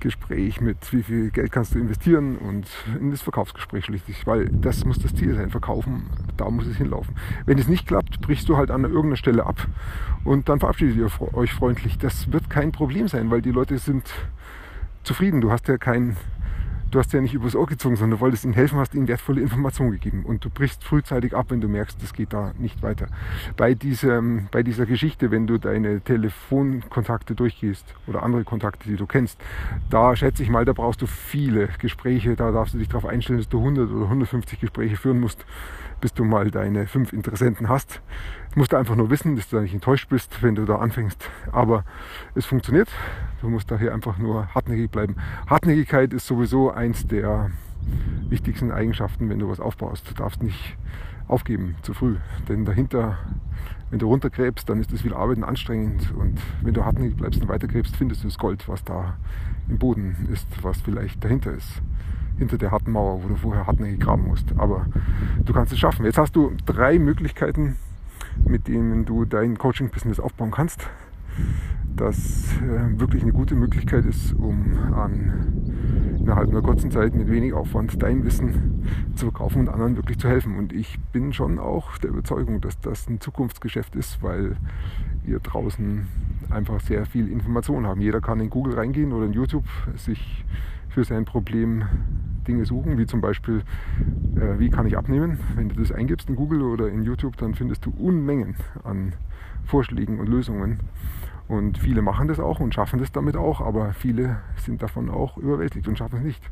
Gespräch 0.00 0.60
mit, 0.60 0.92
wie 0.92 1.02
viel 1.02 1.30
Geld 1.30 1.52
kannst 1.52 1.74
du 1.74 1.78
investieren 1.78 2.38
und 2.38 2.66
in 2.98 3.10
das 3.10 3.22
Verkaufsgespräch 3.22 3.84
schließlich, 3.84 4.26
weil 4.26 4.48
das 4.48 4.84
muss 4.84 4.98
das 4.98 5.14
Ziel 5.14 5.34
sein, 5.34 5.50
verkaufen, 5.50 6.06
da 6.36 6.50
muss 6.50 6.66
es 6.66 6.76
hinlaufen. 6.76 7.14
Wenn 7.44 7.58
es 7.58 7.68
nicht 7.68 7.86
klappt, 7.86 8.20
brichst 8.20 8.48
du 8.48 8.56
halt 8.56 8.70
an 8.70 8.84
irgendeiner 8.84 9.16
Stelle 9.16 9.46
ab 9.46 9.66
und 10.24 10.48
dann 10.48 10.58
verabschiedet 10.58 10.96
ihr 10.96 11.10
euch 11.34 11.52
freundlich. 11.52 11.98
Das 11.98 12.32
wird 12.32 12.50
kein 12.50 12.72
Problem 12.72 13.08
sein, 13.08 13.30
weil 13.30 13.42
die 13.42 13.52
Leute 13.52 13.78
sind 13.78 14.10
zufrieden. 15.02 15.40
Du 15.40 15.50
hast 15.50 15.68
ja 15.68 15.76
kein 15.76 16.16
du 16.90 16.98
hast 16.98 17.12
ja 17.12 17.20
nicht 17.20 17.34
übers 17.34 17.54
Ohr 17.54 17.66
gezogen, 17.66 17.96
sondern 17.96 18.18
du 18.18 18.20
wolltest 18.20 18.44
ihnen 18.44 18.54
helfen, 18.54 18.78
hast 18.78 18.94
ihnen 18.94 19.08
wertvolle 19.08 19.40
Informationen 19.40 19.92
gegeben. 19.92 20.24
Und 20.24 20.44
du 20.44 20.50
brichst 20.50 20.84
frühzeitig 20.84 21.34
ab, 21.34 21.46
wenn 21.48 21.60
du 21.60 21.68
merkst, 21.68 22.02
das 22.02 22.12
geht 22.12 22.32
da 22.32 22.52
nicht 22.58 22.82
weiter. 22.82 23.06
Bei, 23.56 23.74
diesem, 23.74 24.48
bei 24.50 24.62
dieser 24.62 24.86
Geschichte, 24.86 25.30
wenn 25.30 25.46
du 25.46 25.58
deine 25.58 26.00
Telefonkontakte 26.00 27.34
durchgehst 27.34 27.94
oder 28.06 28.22
andere 28.22 28.44
Kontakte, 28.44 28.88
die 28.88 28.96
du 28.96 29.06
kennst, 29.06 29.40
da 29.88 30.16
schätze 30.16 30.42
ich 30.42 30.50
mal, 30.50 30.64
da 30.64 30.72
brauchst 30.72 31.02
du 31.02 31.06
viele 31.06 31.68
Gespräche. 31.78 32.36
Da 32.36 32.50
darfst 32.50 32.74
du 32.74 32.78
dich 32.78 32.88
darauf 32.88 33.06
einstellen, 33.06 33.38
dass 33.38 33.48
du 33.48 33.58
100 33.58 33.90
oder 33.90 34.04
150 34.04 34.60
Gespräche 34.60 34.96
führen 34.96 35.20
musst, 35.20 35.44
bis 36.00 36.12
du 36.12 36.24
mal 36.24 36.50
deine 36.50 36.86
fünf 36.86 37.12
Interessenten 37.12 37.68
hast. 37.68 38.00
Du 38.52 38.58
musst 38.58 38.74
einfach 38.74 38.96
nur 38.96 39.10
wissen, 39.10 39.36
dass 39.36 39.48
du 39.48 39.56
da 39.56 39.62
nicht 39.62 39.74
enttäuscht 39.74 40.08
bist, 40.08 40.42
wenn 40.42 40.56
du 40.56 40.64
da 40.64 40.76
anfängst. 40.76 41.30
Aber 41.52 41.84
es 42.34 42.46
funktioniert. 42.46 42.88
Du 43.40 43.48
musst 43.48 43.70
daher 43.70 43.94
einfach 43.94 44.18
nur 44.18 44.52
hartnäckig 44.52 44.90
bleiben. 44.90 45.16
Hartnäckigkeit 45.46 46.12
ist 46.12 46.26
sowieso 46.26 46.72
eins 46.72 47.06
der 47.06 47.50
wichtigsten 48.28 48.72
Eigenschaften, 48.72 49.28
wenn 49.28 49.38
du 49.38 49.48
was 49.48 49.60
aufbaust. 49.60 50.10
Du 50.10 50.14
darfst 50.14 50.42
nicht 50.42 50.76
aufgeben 51.28 51.76
zu 51.82 51.94
früh. 51.94 52.16
Denn 52.48 52.64
dahinter, 52.64 53.18
wenn 53.90 54.00
du 54.00 54.08
runtergräbst, 54.08 54.68
dann 54.68 54.80
ist 54.80 54.92
das 54.92 55.02
viel 55.02 55.14
Arbeit 55.14 55.36
und 55.36 55.44
anstrengend. 55.44 56.12
Und 56.16 56.40
wenn 56.62 56.74
du 56.74 56.84
hartnäckig 56.84 57.16
bleibst 57.16 57.40
und 57.40 57.48
weitergräbst, 57.48 57.96
findest 57.96 58.24
du 58.24 58.28
das 58.28 58.38
Gold, 58.38 58.68
was 58.68 58.82
da 58.82 59.16
im 59.68 59.78
Boden 59.78 60.28
ist, 60.32 60.48
was 60.62 60.80
vielleicht 60.80 61.22
dahinter 61.22 61.52
ist. 61.52 61.80
Hinter 62.36 62.58
der 62.58 62.72
harten 62.72 62.90
Mauer, 62.90 63.22
wo 63.22 63.28
du 63.28 63.36
vorher 63.36 63.68
hartnäckig 63.68 64.00
graben 64.00 64.26
musst. 64.26 64.52
Aber 64.56 64.86
du 65.44 65.52
kannst 65.52 65.72
es 65.72 65.78
schaffen. 65.78 66.04
Jetzt 66.04 66.18
hast 66.18 66.34
du 66.34 66.52
drei 66.66 66.98
Möglichkeiten, 66.98 67.76
mit 68.46 68.68
denen 68.68 69.04
du 69.04 69.24
dein 69.24 69.58
Coaching-Business 69.58 70.20
aufbauen 70.20 70.50
kannst, 70.50 70.88
das 71.96 72.56
äh, 72.62 72.98
wirklich 72.98 73.22
eine 73.22 73.32
gute 73.32 73.54
Möglichkeit 73.54 74.04
ist, 74.04 74.32
um 74.32 74.76
an, 74.94 76.16
innerhalb 76.18 76.48
einer 76.50 76.62
kurzen 76.62 76.90
Zeit 76.90 77.14
mit 77.14 77.30
wenig 77.30 77.52
Aufwand 77.52 78.02
dein 78.02 78.24
Wissen 78.24 78.86
zu 79.14 79.26
verkaufen 79.26 79.60
und 79.60 79.68
anderen 79.68 79.96
wirklich 79.96 80.18
zu 80.18 80.28
helfen. 80.28 80.56
Und 80.56 80.72
ich 80.72 80.98
bin 81.12 81.32
schon 81.32 81.58
auch 81.58 81.98
der 81.98 82.10
Überzeugung, 82.10 82.60
dass 82.60 82.80
das 82.80 83.08
ein 83.08 83.20
Zukunftsgeschäft 83.20 83.96
ist, 83.96 84.22
weil 84.22 84.56
wir 85.24 85.40
draußen 85.40 86.06
einfach 86.50 86.80
sehr 86.80 87.06
viel 87.06 87.28
Information 87.28 87.86
haben. 87.86 88.00
Jeder 88.00 88.20
kann 88.20 88.40
in 88.40 88.50
Google 88.50 88.74
reingehen 88.74 89.12
oder 89.12 89.26
in 89.26 89.32
YouTube 89.32 89.66
sich 89.96 90.44
für 90.88 91.04
sein 91.04 91.24
Problem 91.24 91.84
Dinge 92.46 92.64
suchen, 92.64 92.98
wie 92.98 93.06
zum 93.06 93.20
Beispiel, 93.20 93.62
äh, 94.36 94.58
wie 94.58 94.70
kann 94.70 94.86
ich 94.86 94.96
abnehmen. 94.96 95.38
Wenn 95.54 95.68
du 95.68 95.76
das 95.76 95.92
eingibst 95.92 96.28
in 96.28 96.36
Google 96.36 96.62
oder 96.62 96.88
in 96.88 97.02
YouTube, 97.02 97.36
dann 97.36 97.54
findest 97.54 97.84
du 97.86 97.90
Unmengen 97.90 98.56
an 98.84 99.12
Vorschlägen 99.64 100.18
und 100.18 100.28
Lösungen. 100.28 100.80
Und 101.50 101.78
viele 101.78 102.00
machen 102.00 102.28
das 102.28 102.38
auch 102.38 102.60
und 102.60 102.74
schaffen 102.74 103.00
das 103.00 103.10
damit 103.10 103.36
auch, 103.36 103.60
aber 103.60 103.92
viele 103.92 104.38
sind 104.56 104.82
davon 104.82 105.10
auch 105.10 105.36
überwältigt 105.36 105.88
und 105.88 105.98
schaffen 105.98 106.18
es 106.18 106.24
nicht, 106.24 106.50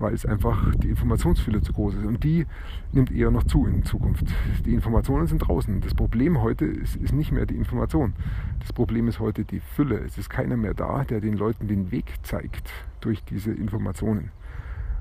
weil 0.00 0.12
es 0.14 0.26
einfach 0.26 0.74
die 0.74 0.88
Informationsfülle 0.88 1.62
zu 1.62 1.72
groß 1.72 1.94
ist. 1.94 2.04
Und 2.04 2.24
die 2.24 2.44
nimmt 2.90 3.12
eher 3.12 3.30
noch 3.30 3.44
zu 3.44 3.66
in 3.66 3.84
Zukunft. 3.84 4.26
Die 4.64 4.74
Informationen 4.74 5.28
sind 5.28 5.38
draußen. 5.38 5.80
Das 5.80 5.94
Problem 5.94 6.42
heute 6.42 6.64
ist, 6.64 6.96
ist 6.96 7.12
nicht 7.12 7.30
mehr 7.30 7.46
die 7.46 7.54
Information. 7.54 8.14
Das 8.58 8.72
Problem 8.72 9.06
ist 9.06 9.20
heute 9.20 9.44
die 9.44 9.60
Fülle. 9.60 9.98
Es 9.98 10.18
ist 10.18 10.28
keiner 10.28 10.56
mehr 10.56 10.74
da, 10.74 11.04
der 11.04 11.20
den 11.20 11.36
Leuten 11.36 11.68
den 11.68 11.92
Weg 11.92 12.12
zeigt 12.24 12.68
durch 13.00 13.22
diese 13.22 13.52
Informationen. 13.52 14.32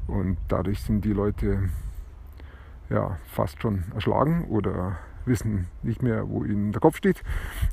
Und 0.07 0.37
dadurch 0.47 0.81
sind 0.81 1.03
die 1.05 1.13
Leute 1.13 1.69
ja 2.89 3.17
fast 3.27 3.61
schon 3.61 3.83
erschlagen 3.93 4.45
oder 4.45 4.97
wissen 5.25 5.67
nicht 5.83 6.01
mehr, 6.03 6.29
wo 6.29 6.43
ihnen 6.43 6.71
der 6.71 6.81
Kopf 6.81 6.97
steht. 6.97 7.23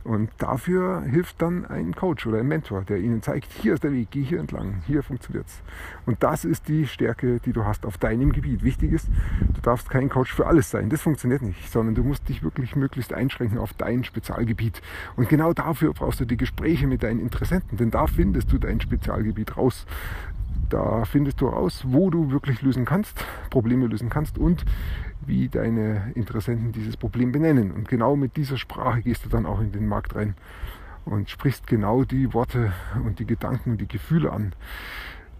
Und 0.04 0.30
dafür 0.38 1.02
hilft 1.02 1.40
dann 1.42 1.66
ein 1.66 1.94
Coach 1.94 2.26
oder 2.26 2.38
ein 2.38 2.48
Mentor, 2.48 2.82
der 2.82 2.98
ihnen 2.98 3.22
zeigt, 3.22 3.52
hier 3.52 3.74
ist 3.74 3.84
der 3.84 3.92
Weg, 3.92 4.08
geh 4.10 4.22
hier 4.22 4.40
entlang, 4.40 4.82
hier 4.86 5.02
funktioniert 5.02 5.46
es. 5.46 5.62
Und 6.06 6.22
das 6.22 6.44
ist 6.44 6.68
die 6.68 6.86
Stärke, 6.86 7.40
die 7.40 7.52
du 7.52 7.64
hast 7.64 7.86
auf 7.86 7.98
deinem 7.98 8.32
Gebiet. 8.32 8.62
Wichtig 8.62 8.92
ist, 8.92 9.08
du 9.54 9.60
darfst 9.60 9.90
kein 9.90 10.08
Coach 10.08 10.32
für 10.32 10.46
alles 10.46 10.70
sein. 10.70 10.88
Das 10.88 11.02
funktioniert 11.02 11.42
nicht, 11.42 11.70
sondern 11.70 11.94
du 11.94 12.02
musst 12.02 12.28
dich 12.28 12.42
wirklich 12.42 12.76
möglichst 12.76 13.12
einschränken 13.12 13.58
auf 13.58 13.72
dein 13.74 14.04
Spezialgebiet. 14.04 14.80
Und 15.16 15.28
genau 15.28 15.52
dafür 15.52 15.92
brauchst 15.92 16.20
du 16.20 16.24
die 16.24 16.36
Gespräche 16.36 16.86
mit 16.86 17.02
deinen 17.02 17.20
Interessenten, 17.20 17.76
denn 17.76 17.90
da 17.90 18.06
findest 18.06 18.52
du 18.52 18.58
dein 18.58 18.80
Spezialgebiet 18.80 19.56
raus. 19.56 19.86
Da 20.72 21.04
findest 21.04 21.42
du 21.42 21.48
raus, 21.48 21.84
wo 21.86 22.08
du 22.08 22.30
wirklich 22.30 22.62
lösen 22.62 22.86
kannst, 22.86 23.22
Probleme 23.50 23.86
lösen 23.88 24.08
kannst 24.08 24.38
und 24.38 24.64
wie 25.20 25.50
deine 25.50 26.10
Interessenten 26.14 26.72
dieses 26.72 26.96
Problem 26.96 27.30
benennen. 27.30 27.72
Und 27.72 27.88
genau 27.88 28.16
mit 28.16 28.38
dieser 28.38 28.56
Sprache 28.56 29.02
gehst 29.02 29.26
du 29.26 29.28
dann 29.28 29.44
auch 29.44 29.60
in 29.60 29.70
den 29.70 29.86
Markt 29.86 30.14
rein 30.14 30.34
und 31.04 31.28
sprichst 31.28 31.66
genau 31.66 32.04
die 32.04 32.32
Worte 32.32 32.72
und 33.04 33.18
die 33.18 33.26
Gedanken 33.26 33.72
und 33.72 33.82
die 33.82 33.86
Gefühle 33.86 34.32
an, 34.32 34.54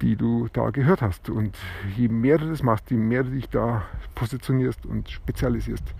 die 0.02 0.16
du 0.16 0.48
da 0.52 0.68
gehört 0.68 1.00
hast. 1.00 1.30
Und 1.30 1.56
je 1.96 2.08
mehr 2.08 2.36
du 2.36 2.50
das 2.50 2.62
machst, 2.62 2.90
je 2.90 2.98
mehr 2.98 3.24
du 3.24 3.30
dich 3.30 3.48
da 3.48 3.84
positionierst 4.14 4.84
und 4.84 5.08
spezialisierst, 5.08 5.94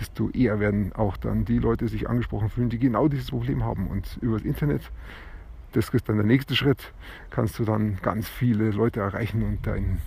desto 0.00 0.28
eher 0.30 0.58
werden 0.58 0.92
auch 0.94 1.16
dann 1.16 1.44
die 1.44 1.60
Leute 1.60 1.86
sich 1.86 2.10
angesprochen 2.10 2.48
fühlen, 2.48 2.68
die 2.68 2.80
genau 2.80 3.06
dieses 3.06 3.30
Problem 3.30 3.62
haben. 3.62 3.86
Und 3.86 4.18
über 4.22 4.38
das 4.38 4.44
Internet 4.44 4.90
das 5.72 5.88
ist 5.88 6.08
dann 6.08 6.16
der 6.16 6.26
nächste 6.26 6.54
Schritt, 6.54 6.92
kannst 7.30 7.58
du 7.58 7.64
dann 7.64 7.98
ganz 8.02 8.28
viele 8.28 8.70
Leute 8.70 9.00
erreichen 9.00 9.42
und 9.42 9.66
dein 9.66 9.98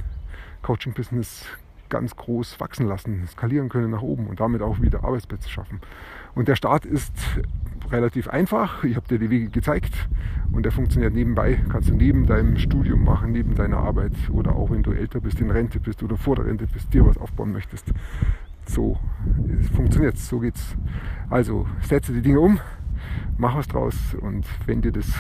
Coaching-Business 0.62 1.45
ganz 1.89 2.15
groß 2.15 2.60
wachsen 2.60 2.88
lassen, 2.88 3.28
skalieren 3.28 3.69
können 3.69 3.91
nach 3.91 4.01
oben 4.01 4.28
und 4.28 4.39
damit 4.39 4.62
auch 4.62 4.82
wieder 4.82 5.04
Arbeitsplätze 5.04 5.49
schaffen. 5.49 5.82
Und 6.34 6.47
der 6.47 6.56
Start 6.56 6.86
ist 6.86 7.13
relativ 7.91 8.28
einfach. 8.28 8.84
Ich 8.84 8.95
habe 8.95 9.08
dir 9.08 9.19
die 9.19 9.30
Wege 9.30 9.49
gezeigt 9.49 9.93
und 10.51 10.63
der 10.63 10.71
funktioniert 10.71 11.13
nebenbei. 11.13 11.62
Kannst 11.69 11.89
du 11.89 11.93
neben 11.93 12.25
deinem 12.25 12.58
Studium 12.58 13.04
machen, 13.04 13.32
neben 13.32 13.56
deiner 13.56 13.78
Arbeit 13.78 14.13
oder 14.32 14.56
auch 14.56 14.71
wenn 14.71 14.84
du 14.84 14.91
älter 14.91 15.19
bist, 15.19 15.39
in 15.39 15.51
Rente 15.51 15.80
bist 15.80 16.01
oder 16.04 16.17
vor 16.17 16.36
der 16.36 16.45
Rente 16.45 16.67
bist, 16.67 16.93
dir 16.93 17.06
was 17.06 17.17
aufbauen 17.17 17.51
möchtest. 17.51 17.86
So 18.65 18.97
funktioniert 19.75 20.15
es, 20.15 20.28
so 20.28 20.39
geht's. 20.39 20.75
Also 21.30 21.67
setze 21.82 22.12
die 22.13 22.21
Dinge 22.21 22.39
um, 22.39 22.60
mach 23.38 23.56
was 23.56 23.68
draus. 23.68 23.96
Und 24.20 24.46
wenn 24.65 24.82
dir 24.82 24.91
das, 24.91 25.12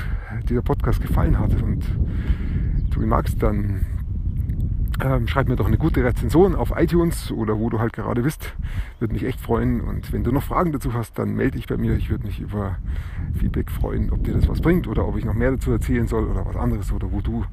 dieser 0.49 0.61
Podcast 0.61 1.01
gefallen 1.01 1.39
hat 1.39 1.61
und 1.61 1.83
du 2.91 3.01
ihn 3.01 3.09
magst, 3.09 3.41
dann 3.41 3.85
ähm, 5.03 5.27
schreib 5.27 5.49
mir 5.49 5.57
doch 5.57 5.67
eine 5.67 5.77
gute 5.77 6.03
Rezension 6.03 6.55
auf 6.55 6.71
iTunes 6.75 7.31
oder 7.31 7.59
wo 7.59 7.69
du 7.69 7.79
halt 7.79 7.93
gerade 7.93 8.21
bist. 8.21 8.53
Würde 8.99 9.13
mich 9.13 9.25
echt 9.25 9.41
freuen. 9.41 9.81
Und 9.81 10.13
wenn 10.13 10.23
du 10.23 10.31
noch 10.31 10.43
Fragen 10.43 10.71
dazu 10.71 10.93
hast, 10.93 11.19
dann 11.19 11.35
melde 11.35 11.57
dich 11.57 11.67
bei 11.67 11.77
mir. 11.77 11.95
Ich 11.95 12.09
würde 12.09 12.25
mich 12.25 12.39
über 12.39 12.77
Feedback 13.37 13.69
freuen, 13.69 14.11
ob 14.11 14.23
dir 14.23 14.33
das 14.33 14.47
was 14.47 14.61
bringt 14.61 14.87
oder 14.87 15.05
ob 15.05 15.17
ich 15.17 15.25
noch 15.25 15.33
mehr 15.33 15.51
dazu 15.51 15.71
erzählen 15.71 16.07
soll 16.07 16.25
oder 16.25 16.45
was 16.45 16.55
anderes 16.55 16.91
oder 16.93 17.11
wo 17.11 17.19
du 17.21 17.43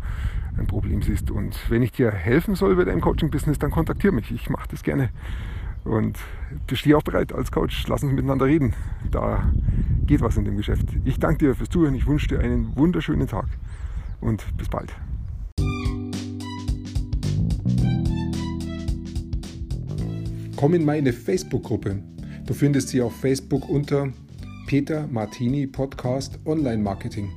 ein 0.56 0.66
Problem 0.66 1.02
siehst. 1.02 1.30
Und 1.30 1.58
wenn 1.68 1.82
ich 1.82 1.92
dir 1.92 2.12
helfen 2.12 2.54
soll 2.54 2.76
bei 2.76 2.84
deinem 2.84 3.00
Coaching-Business, 3.00 3.58
dann 3.58 3.70
kontaktiere 3.70 4.12
mich. 4.12 4.30
Ich 4.30 4.48
mache 4.48 4.68
das 4.70 4.82
gerne. 4.82 5.08
Und 5.84 6.18
stehe 6.72 6.96
auch 6.96 7.02
bereit 7.02 7.32
als 7.32 7.50
Coach. 7.50 7.86
Lass 7.88 8.04
uns 8.04 8.12
miteinander 8.12 8.46
reden. 8.46 8.74
Da 9.10 9.44
geht 10.12 10.20
was 10.20 10.36
in 10.36 10.44
dem 10.44 10.58
Geschäft. 10.58 10.88
Ich 11.06 11.18
danke 11.18 11.46
dir 11.46 11.54
fürs 11.54 11.70
Zuhören. 11.70 11.94
Ich 11.94 12.06
wünsche 12.06 12.28
dir 12.28 12.40
einen 12.40 12.76
wunderschönen 12.76 13.26
Tag 13.26 13.46
und 14.20 14.44
bis 14.58 14.68
bald. 14.68 14.92
Komm 20.54 20.74
in 20.74 20.84
meine 20.84 21.14
Facebook-Gruppe. 21.14 22.02
Du 22.44 22.52
findest 22.52 22.90
sie 22.90 23.00
auf 23.00 23.16
Facebook 23.16 23.70
unter 23.70 24.12
Peter 24.66 25.06
Martini 25.06 25.66
Podcast 25.66 26.38
Online 26.44 26.82
Marketing. 26.82 27.32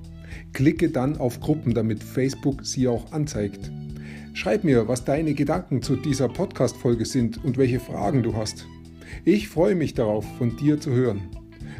Klicke 0.52 0.90
dann 0.90 1.16
auf 1.16 1.40
Gruppen, 1.40 1.74
damit 1.74 2.04
Facebook 2.04 2.66
sie 2.66 2.90
auch 2.90 3.10
anzeigt. 3.14 3.72
Schreib 4.34 4.66
mir, 4.66 4.90
was 4.90 5.06
deine 5.06 5.34
Gedanken 5.34 5.82
zu 5.82 5.96
dieser 5.96 6.28
Podcast-Folge 6.28 7.06
sind 7.06 7.42
und 7.42 7.58
welche 7.58 7.80
Fragen 7.80 8.22
du 8.22 8.36
hast. 8.36 8.68
Ich 9.24 9.48
freue 9.48 9.76
mich 9.76 9.94
darauf, 9.94 10.26
von 10.38 10.58
dir 10.58 10.82
zu 10.82 10.92
hören. 10.92 11.22